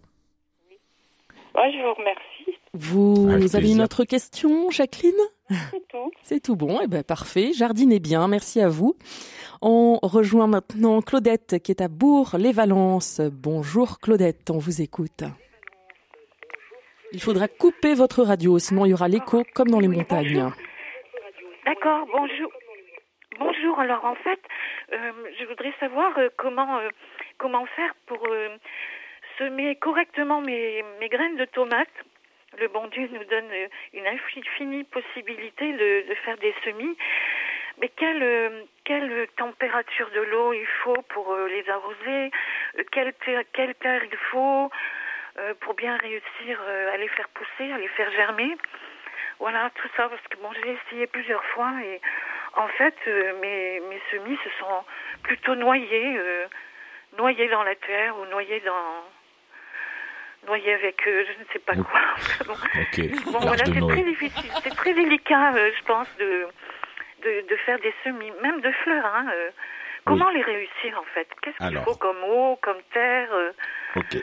[1.55, 2.34] Ouais, je vous remercie.
[2.75, 3.77] Vous Avec avez plaisir.
[3.77, 5.13] une autre question Jacqueline?
[5.49, 6.11] C'est tout.
[6.23, 7.53] C'est tout bon, eh ben parfait.
[7.53, 8.97] Jardinez bien, merci à vous.
[9.63, 13.21] On rejoint maintenant Claudette qui est à Bourg-les-Valences.
[13.33, 15.23] Bonjour Claudette, on vous écoute.
[17.13, 20.51] Il faudra couper votre radio, sinon il y aura l'écho comme dans les montagnes.
[21.65, 22.51] D'accord, bonjour.
[23.39, 24.41] Bonjour, alors en fait,
[24.93, 26.89] euh, je voudrais savoir euh, comment, euh,
[27.39, 28.49] comment faire pour euh,
[29.39, 31.89] semer correctement mes, mes graines de tomates.
[32.59, 36.97] Le bon Dieu nous donne euh, une infinie possibilité de, de faire des semis.
[37.79, 42.31] Mais quelle, euh, quelle température de l'eau il faut pour euh, les arroser?
[42.93, 44.71] Quelle, terre- terre il faut
[45.61, 46.61] pour bien réussir
[46.93, 48.57] à les faire pousser, à les faire germer?
[49.41, 52.01] Voilà, tout ça, parce que bon, j'ai essayé plusieurs fois et
[52.55, 52.95] en fait,
[53.41, 54.85] mes, mes semis se sont
[55.25, 56.21] plutôt noyés,
[57.19, 59.05] noyés dans la terre ou noyés dans.
[60.47, 62.01] Noyés avec euh, je ne sais pas quoi.
[63.33, 66.47] Bon, voilà, c'est très difficile, c'est très délicat, euh, je pense, de,
[67.23, 69.07] de, de faire des semis, même de fleurs.
[69.07, 69.51] Hein, euh.
[70.07, 71.27] Comment les réussir en fait?
[71.41, 73.53] Qu'est-ce qu'il faut comme eau, comme terre euh,
[73.97, 74.23] Ok.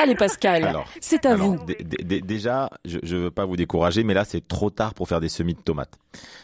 [0.00, 0.62] Allez Pascal,
[1.00, 1.64] c'est à Alors, vous.
[1.64, 4.94] dé- dé- dé- déjà, je ne veux pas vous décourager, mais là, c'est trop tard
[4.94, 5.98] pour faire des semis de tomates.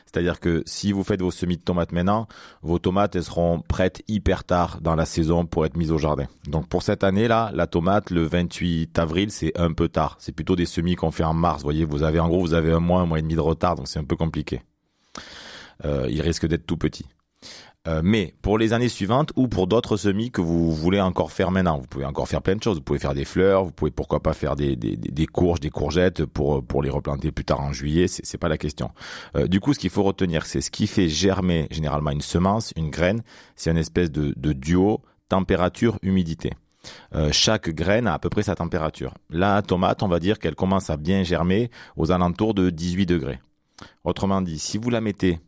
[0.06, 2.26] C'est-à-dire que si vous faites vos semis de tomates maintenant,
[2.62, 6.26] vos tomates, elles seront prêtes hyper tard dans la saison pour être mises au jardin.
[6.48, 10.16] Donc, pour cette année-là, la tomate, le 28 avril, c'est un peu tard.
[10.18, 11.58] C'est plutôt des semis qu'on fait en mars.
[11.62, 13.40] Vous voyez, vous avez, en gros, vous avez un mois, un mois et demi de
[13.40, 14.62] retard, donc c'est un peu compliqué.
[15.84, 17.06] Euh, il risque d'être tout petit.
[17.86, 21.50] Euh, mais pour les années suivantes ou pour d'autres semis que vous voulez encore faire
[21.50, 22.76] maintenant, vous pouvez encore faire plein de choses.
[22.78, 25.68] Vous pouvez faire des fleurs, vous pouvez pourquoi pas faire des, des, des- courges, des
[25.68, 28.08] courgettes pour pour les replanter plus tard en juillet.
[28.08, 28.90] C'est c'est pas la question.
[29.36, 32.72] Euh, du coup, ce qu'il faut retenir, c'est ce qui fait germer généralement une semence,
[32.76, 33.22] une graine,
[33.54, 36.52] c'est une espèce de, de duo température humidité.
[37.14, 39.14] euh, chaque graine a à peu près sa température.
[39.30, 43.40] La tomate, on va dire qu'elle commence à bien germer aux alentours de 18 degrés.
[44.04, 45.38] Autrement dit, si vous la mettez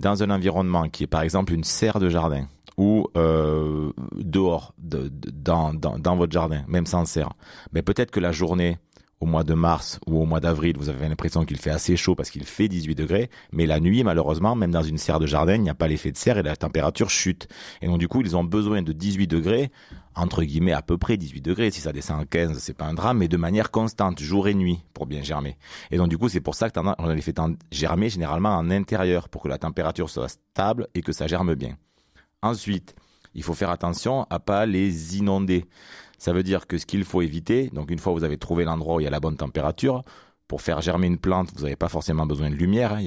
[0.00, 2.46] dans un environnement qui est par exemple une serre de jardin
[2.76, 7.34] ou euh, dehors, dans, dans, votre jardin, même sans serre,
[7.72, 8.78] mais peut-être que la journée,
[9.20, 12.14] au mois de mars ou au mois d'avril, vous avez l'impression qu'il fait assez chaud
[12.14, 15.56] parce qu'il fait 18 degrés, mais la nuit, malheureusement, même dans une serre de jardin,
[15.56, 17.46] il n'y a pas l'effet de serre et la température chute.
[17.82, 19.70] Et donc, du coup, ils ont besoin de 18 degrés,
[20.14, 21.70] entre guillemets, à peu près 18 degrés.
[21.70, 24.54] Si ça descend à 15, c'est pas un drame, mais de manière constante, jour et
[24.54, 25.56] nuit, pour bien germer.
[25.90, 27.38] Et donc, du coup, c'est pour ça qu'on les fait
[27.70, 31.76] germer généralement en intérieur, pour que la température soit stable et que ça germe bien.
[32.42, 32.94] Ensuite,
[33.34, 35.66] il faut faire attention à pas les inonder.
[36.18, 38.64] Ça veut dire que ce qu'il faut éviter, donc une fois que vous avez trouvé
[38.64, 40.04] l'endroit où il y a la bonne température,
[40.50, 42.94] pour faire germer une plante, vous n'avez pas forcément besoin de lumière.
[42.94, 43.04] Hein.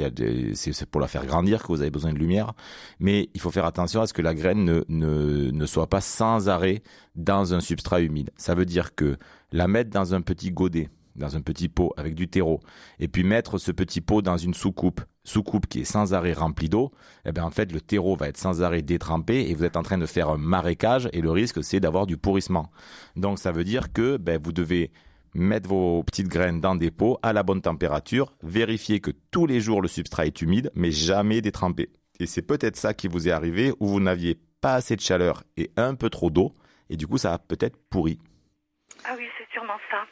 [0.53, 2.53] c'est, pour la faire grandir que vous avez besoin de lumière.
[3.01, 5.99] Mais il faut faire attention à ce que la graine ne, ne, ne soit pas
[5.99, 6.83] sans arrêt
[7.15, 8.29] dans un substrat humide.
[8.37, 9.17] Ça veut dire que
[9.51, 10.87] la mettre dans un petit godet,
[11.17, 12.61] dans un petit pot avec du terreau,
[12.97, 16.69] et puis mettre ce petit pot dans une soucoupe, soucoupe qui est sans arrêt remplie
[16.69, 16.93] d'eau,
[17.25, 19.83] eh bien en fait le terreau va être sans arrêt détrempé et vous êtes en
[19.83, 22.71] train de faire un marécage et le risque c'est d'avoir du pourrissement.
[23.17, 24.93] Donc ça veut dire que ben, vous devez
[25.34, 29.59] mettre vos petites graines dans des pots à la bonne température, vérifier que tous les
[29.59, 31.89] jours le substrat est humide mais jamais détrempé.
[32.19, 35.43] Et c'est peut-être ça qui vous est arrivé où vous n'aviez pas assez de chaleur
[35.57, 36.55] et un peu trop d'eau
[36.89, 38.19] et du coup ça a peut-être pourri.
[39.05, 40.05] Ah oui, c'est sûrement ça.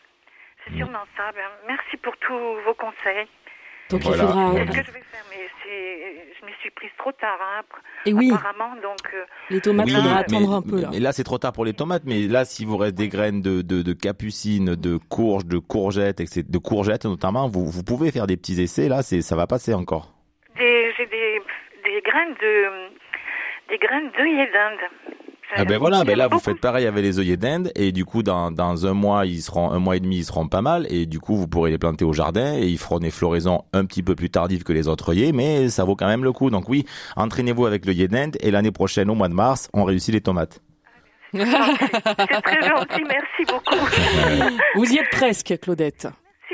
[0.65, 1.31] C'est sûrement ça.
[1.31, 3.27] Ben, merci pour tous vos conseils.
[3.91, 4.51] Donc il faudra.
[4.53, 5.47] C'est ce que je vais faire, mais
[6.39, 7.37] je me suis prise trop tard.
[7.41, 7.61] Hein,
[8.05, 8.31] Et oui.
[8.33, 8.99] Apparemment, donc.
[9.13, 10.81] Euh, les tomates, il faudra attendre un peu.
[10.81, 10.89] Là.
[10.91, 12.03] Mais là, c'est trop tard pour les tomates.
[12.05, 16.19] Mais là, s'il vous reste des graines de, de, de capucine, de courges, de courgettes,
[16.19, 18.87] etc., de courgettes notamment, vous, vous pouvez faire des petits essais.
[18.87, 20.13] Là, c'est ça va passer encore.
[20.57, 21.41] J'ai des,
[21.83, 22.91] des graines de
[23.69, 24.79] des graines d'œillets d'Inde.
[25.53, 28.23] Ah ben voilà, ben là vous faites pareil avec les œillets d'Inde et du coup
[28.23, 31.05] dans, dans un mois ils seront un mois et demi ils seront pas mal et
[31.05, 34.03] du coup vous pourrez les planter au jardin et ils feront des floraisons un petit
[34.03, 36.49] peu plus tardives que les autres œillets mais ça vaut quand même le coup.
[36.49, 36.85] Donc oui,
[37.15, 40.61] entraînez-vous avec l'œillet d'Inde et l'année prochaine au mois de mars on réussit les tomates.
[41.33, 44.55] C'est très gentil, merci beaucoup.
[44.75, 46.09] Vous y êtes presque, Claudette.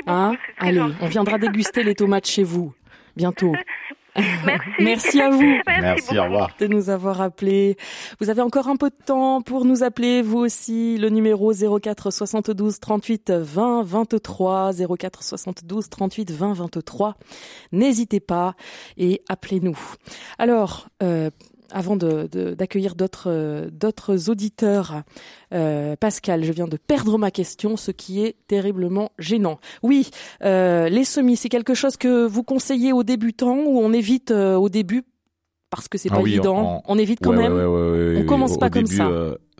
[0.06, 2.72] Hein Allez, on viendra déguster les tomates chez vous
[3.18, 3.52] bientôt.
[4.46, 4.68] Merci.
[4.80, 5.60] Merci à vous.
[5.66, 6.50] Merci, au revoir.
[6.58, 7.76] De nous avoir appelés.
[8.20, 10.98] Vous avez encore un peu de temps pour nous appeler, vous aussi.
[10.98, 14.72] Le numéro 04 72 38 20 23.
[14.98, 17.14] 04 72 38 20 23.
[17.72, 18.54] N'hésitez pas
[18.96, 19.78] et appelez-nous.
[20.38, 21.30] Alors, euh,
[21.72, 25.02] avant d'accueillir d'autres d'autres auditeurs,
[25.52, 29.58] euh, Pascal, je viens de perdre ma question, ce qui est terriblement gênant.
[29.82, 30.10] Oui,
[30.44, 34.56] euh, les semis, c'est quelque chose que vous conseillez aux débutants ou on évite euh,
[34.56, 35.04] au début
[35.70, 36.82] parce que c'est ah pas évident?
[36.86, 37.52] On, évite quand même?
[37.52, 39.10] on commence pas comme ça.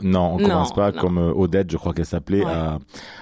[0.03, 2.79] Non, on commence pas comme euh, Odette, je crois qu'elle s'appelait, à,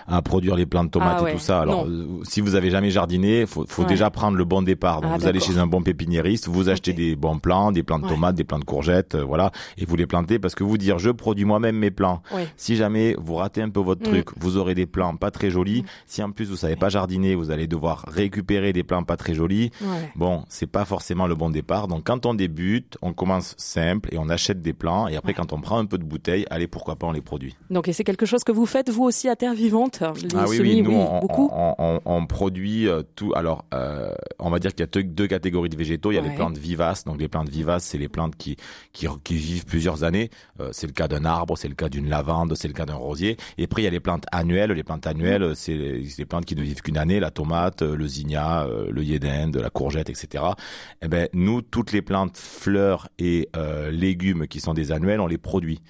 [0.07, 1.61] à, produire les plants de tomates ah et tout ça.
[1.61, 5.01] Alors, euh, si vous avez jamais jardiné, faut, faut déjà prendre le bon départ.
[5.01, 7.99] Donc, ah, vous allez chez un bon pépiniériste, vous achetez des bons plants, des plants
[7.99, 10.79] de tomates, des plants de courgettes, euh, voilà, et vous les plantez parce que vous
[10.79, 12.23] dire, je produis moi-même mes plants.
[12.57, 14.13] Si jamais vous ratez un peu votre mm.
[14.13, 15.83] truc, vous aurez des plants pas très jolis.
[15.83, 15.87] Mm.
[16.07, 19.35] Si en plus vous savez pas jardiner, vous allez devoir récupérer des plants pas très
[19.35, 19.71] jolis.
[20.15, 21.89] Bon, c'est pas forcément le bon départ.
[21.89, 25.09] Donc, quand on débute, on commence simple et on achète des plants.
[25.09, 27.57] Et après, quand on prend un peu de bouteille, allez, pourquoi pas on les produit.
[27.71, 30.03] Donc, et c'est quelque chose que vous faites vous aussi à Terre Vivante?
[30.03, 31.51] Ah oui, oui, nous on, beaucoup.
[31.53, 33.33] On, produit euh, tout.
[33.35, 36.13] Alors, euh, on va dire qu'il y a deux catégories de végétaux.
[36.13, 37.05] Il y a les plantes vivaces.
[37.05, 38.57] Donc, les plantes vivaces, c'est les plantes qui,
[38.93, 40.31] qui, vivent plusieurs années.
[40.61, 42.95] Euh, c'est le cas d'un arbre, c'est le cas d'une lavande, c'est le cas d'un
[42.95, 43.37] rosier.
[43.59, 44.73] Et après, il y a les plantes annuelles.
[44.73, 47.21] Les plantes annuelles, c'est les, plantes qui ne vivent qu'une année.
[47.21, 50.45] La tomate, le zinnia, le yédène, la courgette, etc.
[51.03, 53.49] Eh ben, nous, toutes les plantes fleurs et
[53.91, 55.81] légumes qui sont des annuels, on les produit.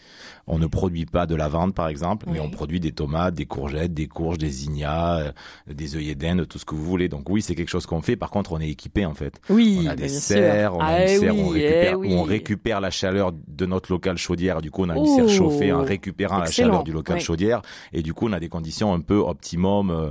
[0.49, 3.93] On ne produit pas de lavande, par exemple, mais on produit des tomates, des courgettes,
[3.93, 5.33] des courges, des zinnias, euh,
[5.67, 7.09] des œillets d'Inde, tout ce que vous voulez.
[7.09, 8.15] Donc oui, c'est quelque chose qu'on fait.
[8.15, 9.41] Par contre, on est équipé en fait.
[9.51, 12.81] Oui, on a des serres, on, a ah, une serre on, récupère, eh on récupère
[12.81, 14.61] la chaleur de notre local chaudière.
[14.63, 17.63] Du coup, on a une serre chauffée en récupérant la chaleur du local chaudière.
[17.93, 20.11] Et du coup, on a des conditions un peu optimum, euh,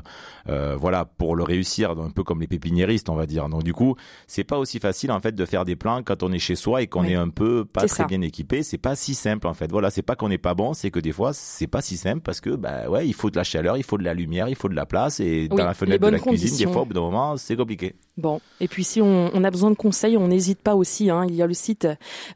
[0.49, 3.47] euh, voilà, pour le réussir, un peu comme les pépiniéristes, on va dire.
[3.47, 3.95] Donc du coup,
[4.27, 6.81] c'est pas aussi facile en fait de faire des plans quand on est chez soi
[6.81, 8.63] et qu'on est un peu pas très bien équipé.
[8.63, 9.71] C'est pas si simple en fait.
[9.71, 12.21] Voilà, c'est pas qu'on n'est pas bon, c'est que des fois c'est pas si simple
[12.21, 14.55] parce que bah ouais, il faut de la chaleur, il faut de la lumière, il
[14.55, 16.93] faut de la place et dans la fenêtre de la cuisine, des fois au bout
[16.93, 17.95] d'un moment, c'est compliqué.
[18.17, 21.09] Bon, et puis si on, on a besoin de conseils, on n'hésite pas aussi.
[21.09, 21.87] Hein, il y a le site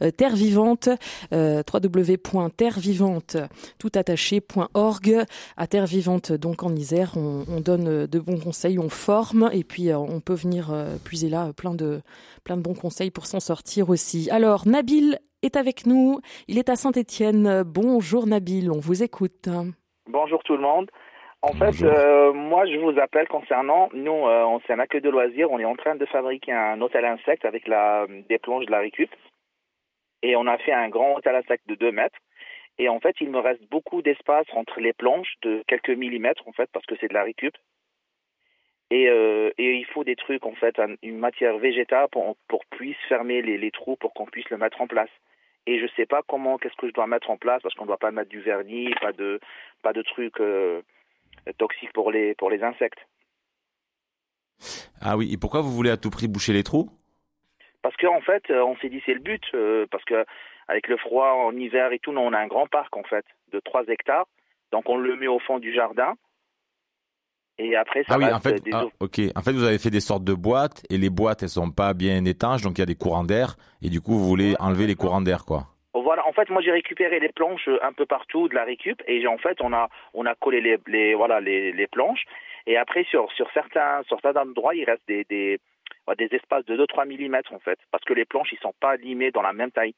[0.02, 0.90] euh, Terre Vivante,
[1.34, 3.38] euh, www.terrevivante
[3.78, 5.26] toutattaché.org.
[5.58, 9.64] À Terre Vivante, donc en Isère, on, on, donne de bons conseils, on forme et
[9.64, 12.02] puis euh, on peut venir euh, puiser là plein de
[12.44, 14.30] plein de bons conseils pour s'en sortir aussi.
[14.30, 16.20] Alors Nabil est avec nous.
[16.48, 17.64] Il est à Saint-Étienne.
[17.66, 19.50] Bonjour Nabil, on vous écoute.
[20.08, 20.90] Bonjour tout le monde.
[21.42, 25.10] En fait, euh, moi, je vous appelle concernant, nous, euh, on c'est un accueil de
[25.10, 28.72] loisirs, on est en train de fabriquer un hôtel insecte avec la, des plonges de
[28.72, 29.10] la récup.
[30.22, 32.18] Et on a fait un grand hôtel insecte de 2 mètres.
[32.78, 36.52] Et en fait, il me reste beaucoup d'espace entre les planches de quelques millimètres, en
[36.52, 37.56] fait, parce que c'est de la récup.
[38.92, 42.98] Et, euh, et il faut des trucs, en fait, une matière végétale pour, pour puisse
[43.08, 45.10] fermer les, les trous pour qu'on puisse le mettre en place.
[45.70, 47.90] Et je sais pas comment, qu'est-ce que je dois mettre en place, parce qu'on ne
[47.90, 49.40] doit pas mettre du vernis, pas de,
[49.84, 50.82] pas de trucs euh,
[51.60, 52.98] toxiques pour les, pour les insectes.
[55.00, 56.90] Ah oui, et pourquoi vous voulez à tout prix boucher les trous?
[57.84, 60.26] Parce qu'en fait, euh, on s'est dit c'est le but, euh, parce que
[60.68, 63.26] avec le froid en hiver et tout, nous, on a un grand parc en fait
[63.52, 64.26] de 3 hectares,
[64.72, 66.16] donc on le met au fond du jardin.
[67.60, 69.20] Et après, ça ah oui, en fait, des ah, ok.
[69.36, 71.94] En fait, vous avez fait des sortes de boîtes et les boîtes, elles sont pas
[71.94, 74.88] bien étanches, donc il y a des courants d'air et du coup, vous voulez enlever
[74.88, 75.68] les courants d'air, quoi.
[75.94, 79.02] Voilà, en fait, moi j'ai récupéré les planches euh, un peu partout de la récup
[79.08, 82.26] et en fait on a on a collé les, les voilà les, les planches
[82.68, 85.60] et après sur sur certains sur certains endroits il reste des des,
[86.08, 88.96] ouais, des espaces de 2-3 mm en fait parce que les planches ils sont pas
[88.98, 89.94] limées dans la même taille.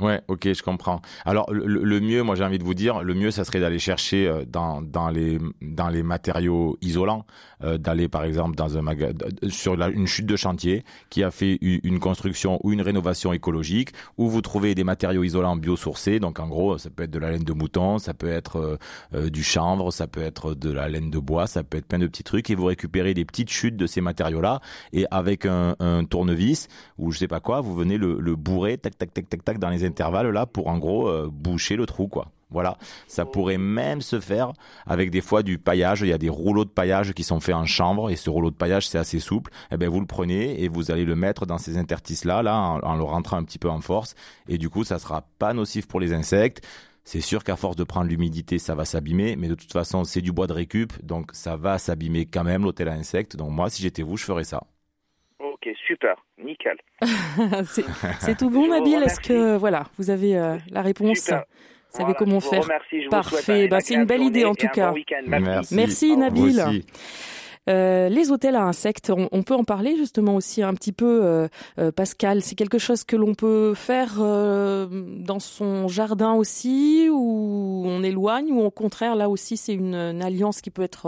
[0.00, 1.00] Ouais, ok, je comprends.
[1.24, 3.78] Alors le, le- mieux, moi j'ai envie de vous dire, le mieux, ça serait d'aller
[3.78, 7.26] chercher euh, dans dans les dans les matériaux isolants,
[7.62, 9.10] euh, d'aller par exemple dans un maga
[9.48, 13.90] sur la- une chute de chantier qui a fait une construction ou une rénovation écologique,
[14.18, 16.18] où vous trouvez des matériaux isolants biosourcés.
[16.18, 18.76] Donc en gros, ça peut être de la laine de mouton, ça peut être euh,
[19.14, 22.00] euh, du chanvre, ça peut être de la laine de bois, ça peut être plein
[22.00, 24.60] de petits trucs, et vous récupérez des petites chutes de ces matériaux-là,
[24.92, 26.66] et avec un, un tournevis
[26.98, 29.58] ou je sais pas quoi, vous venez le, le bourrer, tac tac tac tac tac
[29.60, 32.28] dans les intervalles là pour en gros euh, boucher le trou quoi.
[32.50, 32.78] Voilà,
[33.08, 34.52] ça pourrait même se faire
[34.86, 36.02] avec des fois du paillage.
[36.02, 38.50] Il y a des rouleaux de paillage qui sont faits en chanvre et ce rouleau
[38.50, 39.50] de paillage c'est assez souple.
[39.72, 42.56] Et ben vous le prenez et vous allez le mettre dans ces interstices là, là
[42.56, 44.14] en, en le rentrant un petit peu en force
[44.48, 46.64] et du coup ça sera pas nocif pour les insectes.
[47.04, 50.22] C'est sûr qu'à force de prendre l'humidité, ça va s'abîmer, mais de toute façon, c'est
[50.22, 53.36] du bois de récup, donc ça va s'abîmer quand même l'hôtel à insectes.
[53.36, 54.62] Donc moi, si j'étais vous, je ferais ça.
[56.04, 56.76] Ok, super, nickel.
[58.20, 59.02] c'est tout bon Nabil?
[59.02, 61.18] Est-ce que voilà, vous avez euh, la réponse?
[61.18, 61.44] Super.
[61.92, 62.62] Vous savez Voilà, comment je vous faire?
[62.62, 64.90] remercie, Parfait, bah, une c'est une belle idée en tout cas.
[64.92, 64.98] bon.
[65.26, 65.74] Merci.
[65.74, 66.60] Merci Nabil.
[66.60, 66.86] aussi.
[67.70, 71.24] Euh, les hôtels à insectes, on, on peut en parler justement aussi un petit peu,
[71.24, 71.48] euh,
[71.78, 72.42] euh, Pascal?
[72.42, 78.52] C'est quelque chose que l'on peut faire euh, dans son jardin aussi, ou on éloigne,
[78.52, 81.06] ou au contraire, là aussi, c'est une, une alliance qui peut être.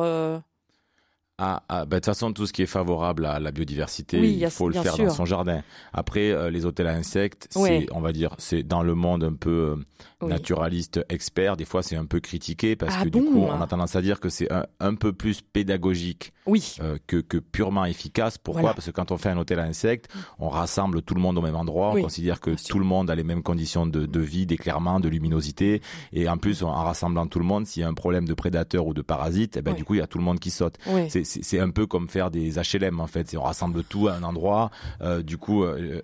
[1.39, 4.35] Ah, ah, bah, de toute façon, tout ce qui est favorable à la biodiversité, Oui,
[4.39, 5.05] il a- faut le faire sûr.
[5.05, 5.63] dans son jardin.
[5.93, 7.85] Après, euh, les hôtels à insectes, Ouais.
[7.87, 9.85] c'est, on va dire, c'est dans le monde un peu euh,
[10.23, 10.31] Oui.
[10.31, 11.59] naturaliste, expert.
[11.59, 13.97] Des fois, c'est un peu critiqué parce Ah que bon du coup, on a tendance
[13.97, 16.77] à dire que c'est un, un peu plus pédagogique oui.
[16.81, 18.39] euh, que, que purement efficace.
[18.39, 18.75] Pourquoi Voilà.
[18.75, 20.09] Parce que quand on fait un hôtel à insectes,
[20.39, 21.93] on rassemble tout le monde au même endroit.
[21.93, 25.01] Oui, on considère que tout le monde a les mêmes conditions de, de vie, d'éclairement,
[25.01, 25.83] de luminosité.
[26.15, 28.87] Et en plus, en rassemblant tout le monde, s'il y a un problème de prédateur
[28.87, 29.77] ou de parasite, eh ben, Oui.
[29.77, 30.77] du coup, il y a tout le monde qui saute.
[31.11, 33.35] C'est- un peu comme faire des HLM en fait.
[33.37, 34.71] On rassemble tout à un endroit.
[35.03, 36.01] euh, du coup, euh,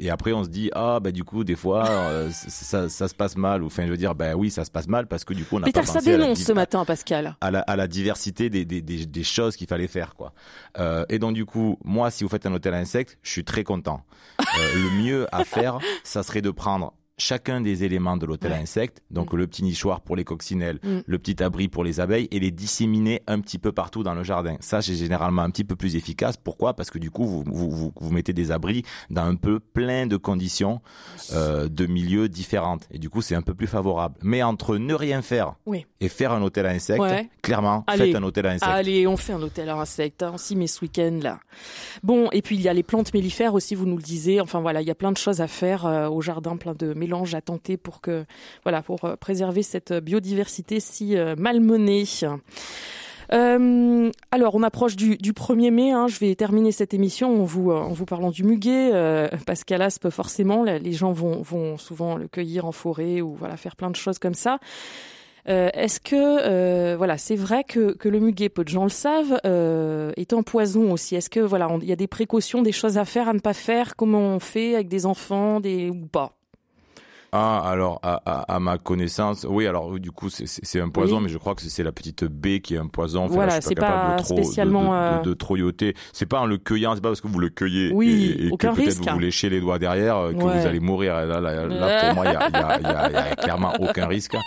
[0.00, 1.84] et après on se dit ah bah du coup des fois
[2.30, 3.49] ça, ça se passe mal.
[3.58, 5.56] Ou enfin je veux dire bah oui ça se passe mal parce que du coup
[5.56, 7.36] on pas ça à la dénonce ce matin, Pascal.
[7.40, 10.32] à la, à la diversité des, des, des, des choses qu'il fallait faire quoi.
[10.78, 13.44] Euh, et donc du coup, moi si vous faites un hôtel à insectes, je suis
[13.44, 14.02] très content.
[14.40, 14.44] Euh,
[14.74, 19.02] le mieux à faire, ça serait de prendre chacun des éléments de l'hôtel à insectes,
[19.10, 21.00] donc le petit nichoir pour les coccinelles, Mm.
[21.06, 24.22] le petit abri pour les abeilles, et les disséminer un petit peu partout dans le
[24.24, 24.56] jardin.
[24.60, 26.36] Ça, c'est généralement un petit peu plus efficace.
[26.36, 26.74] Pourquoi?
[26.74, 30.06] Parce que du coup, vous, vous, vous, vous mettez des abris dans un peu plein
[30.06, 30.80] de conditions
[31.32, 32.86] euh, de milieux différentes.
[32.90, 34.16] Et du coup, c'est un peu plus favorable.
[34.22, 35.86] Mais entre ne rien faire Oui.
[36.00, 37.28] et faire un hôtel à insectes, Ouais.
[37.42, 38.06] clairement, Allez.
[38.06, 38.70] faites un hôtel à insectes.
[38.72, 40.22] Allez, on fait un hôtel à insectes.
[40.22, 41.40] hein, On s'y met ce week-end là.
[42.02, 44.40] Bon, et puis il y a les plantes mellifères aussi, vous nous le disiez.
[44.40, 46.94] Enfin voilà, il y a plein de choses à faire euh, au jardin, plein de
[47.34, 48.24] à tenter pour que,
[48.62, 52.04] voilà, pour euh, préserver cette biodiversité si euh, malmenée.
[53.32, 55.92] Euh, alors, on approche du, du 1er mai.
[55.92, 56.08] hein.
[56.08, 58.90] Je vais terminer cette émission en vous, en vous parlant du muguet.
[58.92, 63.56] Euh, Pascal Aspe, forcément, les gens vont, vont souvent le cueillir en forêt ou voilà
[63.56, 64.58] faire plein de choses comme ça.
[65.46, 70.32] Est-ce que voilà, c'est vrai que, que le muguet, peu de gens le savent, est
[70.32, 71.16] un poison aussi?
[71.16, 73.54] Est-ce que voilà, il y a des précautions, des choses à faire, à ne pas
[73.54, 76.36] faire, comment on fait avec des enfants, des ou pas?
[77.32, 81.24] Ah, alors, à, à, à ma connaissance, oui, alors, du coup, c'est- un poison, Oui.
[81.24, 83.24] mais je crois que c'est- la petite baie qui est un poison.
[83.26, 85.94] Enfin, Voilà, c'est pas pas de trop, de- spécialement, de, euh, de, de trop yoter.
[86.12, 88.50] C'est pas en le cueillant, c'est pas parce que vous le cueillez Oui, et, et
[88.50, 90.58] aucun que peut-être vous vous léchez les doigts derrière euh, que Ouais.
[90.60, 91.14] vous allez mourir.
[91.14, 94.36] Là, là, là, pour moi, il y a, clairement aucun risque.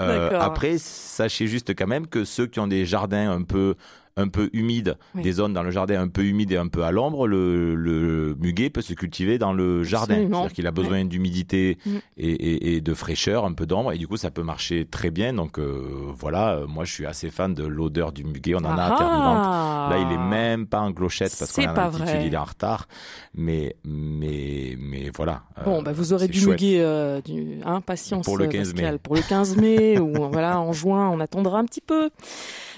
[0.00, 3.74] Euh, après, sachez juste quand même que ceux qui ont des jardins un peu
[4.16, 5.22] un peu humide, Oui.
[5.22, 8.36] des zones dans le jardin un peu humides et un peu à l'ombre, le, le
[8.40, 10.16] muguet peut se cultiver dans le jardin.
[10.28, 11.90] C'est-à-dire qu'il a besoin d'humidité Mm.
[12.18, 15.10] et, et- et de fraîcheur, un peu d'ombre, et du coup ça peut marcher très
[15.10, 15.32] bien.
[15.32, 18.54] Donc euh, voilà, euh, moi je suis assez fan de l'odeur du muguet.
[18.54, 22.22] On en a à Là, il est même pas en clochette parce qu'on a l'altitude,
[22.26, 22.86] il est en retard.
[23.34, 25.42] Mais mais mais voilà.
[25.64, 28.74] Bon, Euh, bah vous aurez du muguet, euh, du, hein, patience, Pour le euh, 15
[28.74, 28.98] mai.
[29.02, 32.10] Pour le 15 mai ou voilà en juin, on attendra un petit peu.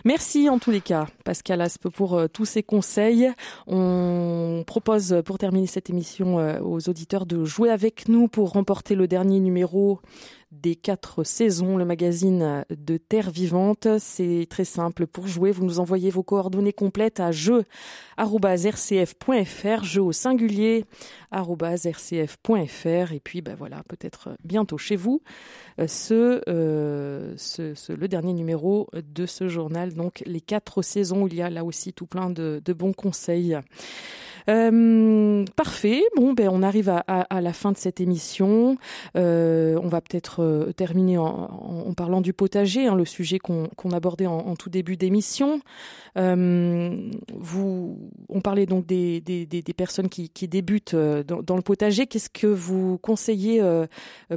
[0.05, 3.31] Merci en tous les cas, Pascal Aspe, pour euh, tous ces conseils.
[3.67, 8.51] On propose euh, pour terminer cette émission euh, aux auditeurs de jouer avec nous pour
[8.51, 10.01] remporter le dernier numéro
[10.63, 13.89] des quatre saisons, le magazine de Terre Vivante.
[13.99, 15.07] C'est très simple.
[15.07, 18.25] Pour jouer, vous nous envoyez vos coordonnées complètes à jeu@rcf.fr,
[19.85, 20.85] jeu au singulier
[23.13, 25.21] et puis ben voilà peut-être bientôt chez vous
[25.81, 31.35] euh, ce, euh, ce, le dernier numéro de ce journal donc les quatre saisons il
[31.35, 33.59] y a là aussi tout plein de bons conseils
[34.49, 36.03] Euh, parfait.
[36.17, 38.77] Bon, ben on arrive à, à- à la fin de cette émission.
[39.17, 43.39] Euh, on va peut-être euh, terminer en, en- en parlant du potager, hein, le sujet
[43.39, 45.61] qu'on qu'on abordait en, en tout début d'émission.
[46.17, 51.43] Euh, vous, on parlait donc des, des, des, des personnes qui, qui débutent euh, dans,
[51.43, 52.07] dans le potager.
[52.07, 53.63] Qu'est-ce que vous conseillez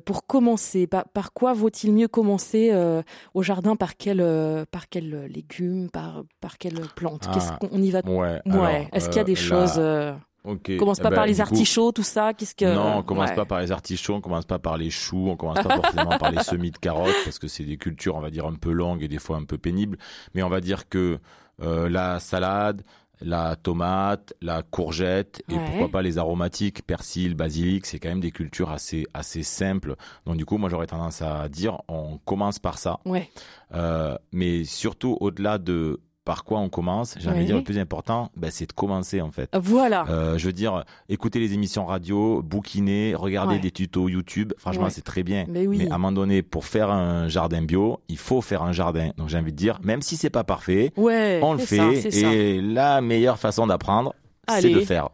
[0.05, 0.87] pour commencer?
[0.87, 3.01] Par, par quoi vaut-il mieux commencer euh,
[3.33, 3.75] au jardin?
[3.75, 7.27] Par quel, euh, par quel légumes Par, par quelle plante?
[7.33, 8.01] Qu'est-ce Ah, qu'on y va?
[8.07, 8.87] Ouais, Ouais.
[8.93, 10.71] Est-ce qu'il y a des euh, choses euh, Ok.
[10.75, 12.33] On commence Eh pas ben, par les du coup- artichauts, tout ça.
[12.33, 13.35] Qu'est-ce que Non, on commence Ouais.
[13.35, 16.31] pas par les artichauts, on commence pas par les choux, on commence pas forcément par
[16.31, 19.03] les semis de carottes parce que c'est des cultures, on va dire un peu longues
[19.03, 19.97] et des fois un peu pénibles.
[20.35, 21.19] Mais on va dire que
[21.61, 22.83] euh, la salade,
[23.19, 25.65] la tomate, la courgette et Ouais.
[25.65, 29.95] pourquoi pas les aromatiques, persil, basilic, c'est quand même des cultures assez assez simples.
[30.25, 32.99] Donc du coup, moi j'aurais tendance à dire on commence par ça.
[33.05, 33.29] Ouais.
[33.73, 37.79] Euh, mais surtout au-delà de par quoi on commence, j'ai envie de dire le plus
[37.79, 39.49] important, ben, c'est de commencer en fait.
[39.57, 40.03] Voilà.
[40.09, 43.59] Euh, je veux dire, écouter les émissions radio, bouquiner, regarder Ouais.
[43.61, 44.89] des tutos YouTube, franchement, Ouais.
[44.89, 45.45] c'est très bien.
[45.47, 45.87] Mais oui.
[45.89, 49.11] à un moment donné, pour faire un jardin bio, il faut faire un jardin.
[49.15, 51.77] Donc j'ai envie de dire, même si c'est pas parfait, Ouais, on le fait.
[51.77, 52.33] ça, c'est ça.
[52.33, 54.13] et la meilleure façon d'apprendre,
[54.49, 55.07] c'est de faire.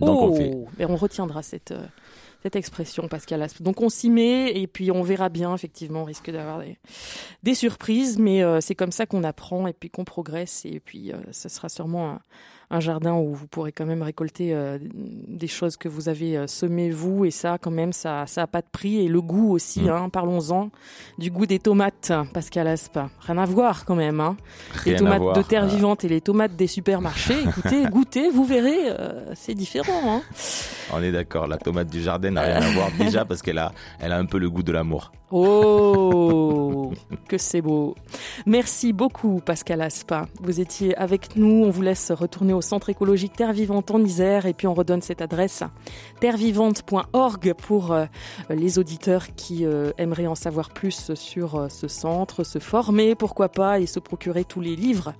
[0.00, 0.54] Donc on oh, fait.
[0.78, 1.86] mais on retiendra cette, euh,
[2.42, 3.62] cette expression, Pascal Aspe.
[3.62, 6.78] Donc on s'y met et puis on verra bien, effectivement, on risque d'avoir des,
[7.42, 11.12] des surprises, mais euh, c'est comme ça qu'on apprend et puis qu'on progresse et puis
[11.12, 12.20] euh, ce sera sûrement un,
[12.70, 16.46] un jardin où vous pourrez quand même récolter euh, des choses que vous avez euh,
[16.46, 19.52] semées vous et ça quand même ça ça a pas de prix et le goût
[19.52, 19.88] aussi Mm.
[19.88, 20.70] hein, parlons-en
[21.18, 24.36] du goût des tomates Pascal Aspe rien à voir quand même hein.
[24.84, 25.36] les tomates voir.
[25.36, 29.54] de terre Euh, vivante et les tomates des supermarchés écoutez goûtez vous verrez euh, c'est
[29.54, 30.22] différent hein.
[30.92, 31.46] On est d'accord.
[31.46, 34.24] La tomate du jardin n'a rien à voir déjà parce qu'elle a, elle a un
[34.24, 35.12] peu le goût de l'amour.
[35.30, 36.90] Oh,
[37.28, 37.94] que c'est beau.
[38.46, 40.26] Merci beaucoup, Pascal Aspa.
[40.40, 41.64] Vous étiez avec nous.
[41.64, 45.02] On vous laisse retourner au centre écologique Terre Vivante en Isère et puis on redonne
[45.02, 45.62] cette adresse
[46.20, 48.06] terrevivante.org pour euh,
[48.48, 53.50] les auditeurs qui euh, aimeraient en savoir plus sur euh, ce centre, se former, pourquoi
[53.50, 55.12] pas, et se procurer tous les livres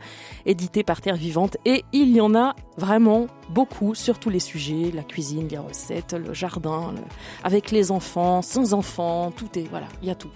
[0.47, 1.59] édités par Terre Vivante.
[1.67, 6.15] Et il y en a vraiment beaucoup sur tous les sujets, la cuisine, les recettes,
[6.15, 6.95] le jardin,
[7.45, 10.31] avec les enfants, sans enfants, tout est, voilà, il y a tout.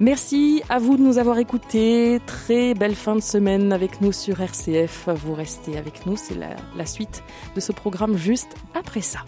[0.00, 2.20] Merci à vous de nous avoir écoutés.
[2.26, 5.08] Très belle fin de semaine avec nous sur RCF.
[5.08, 7.22] Vous restez avec nous, c'est la, la suite
[7.56, 9.20] de ce programme juste après ça.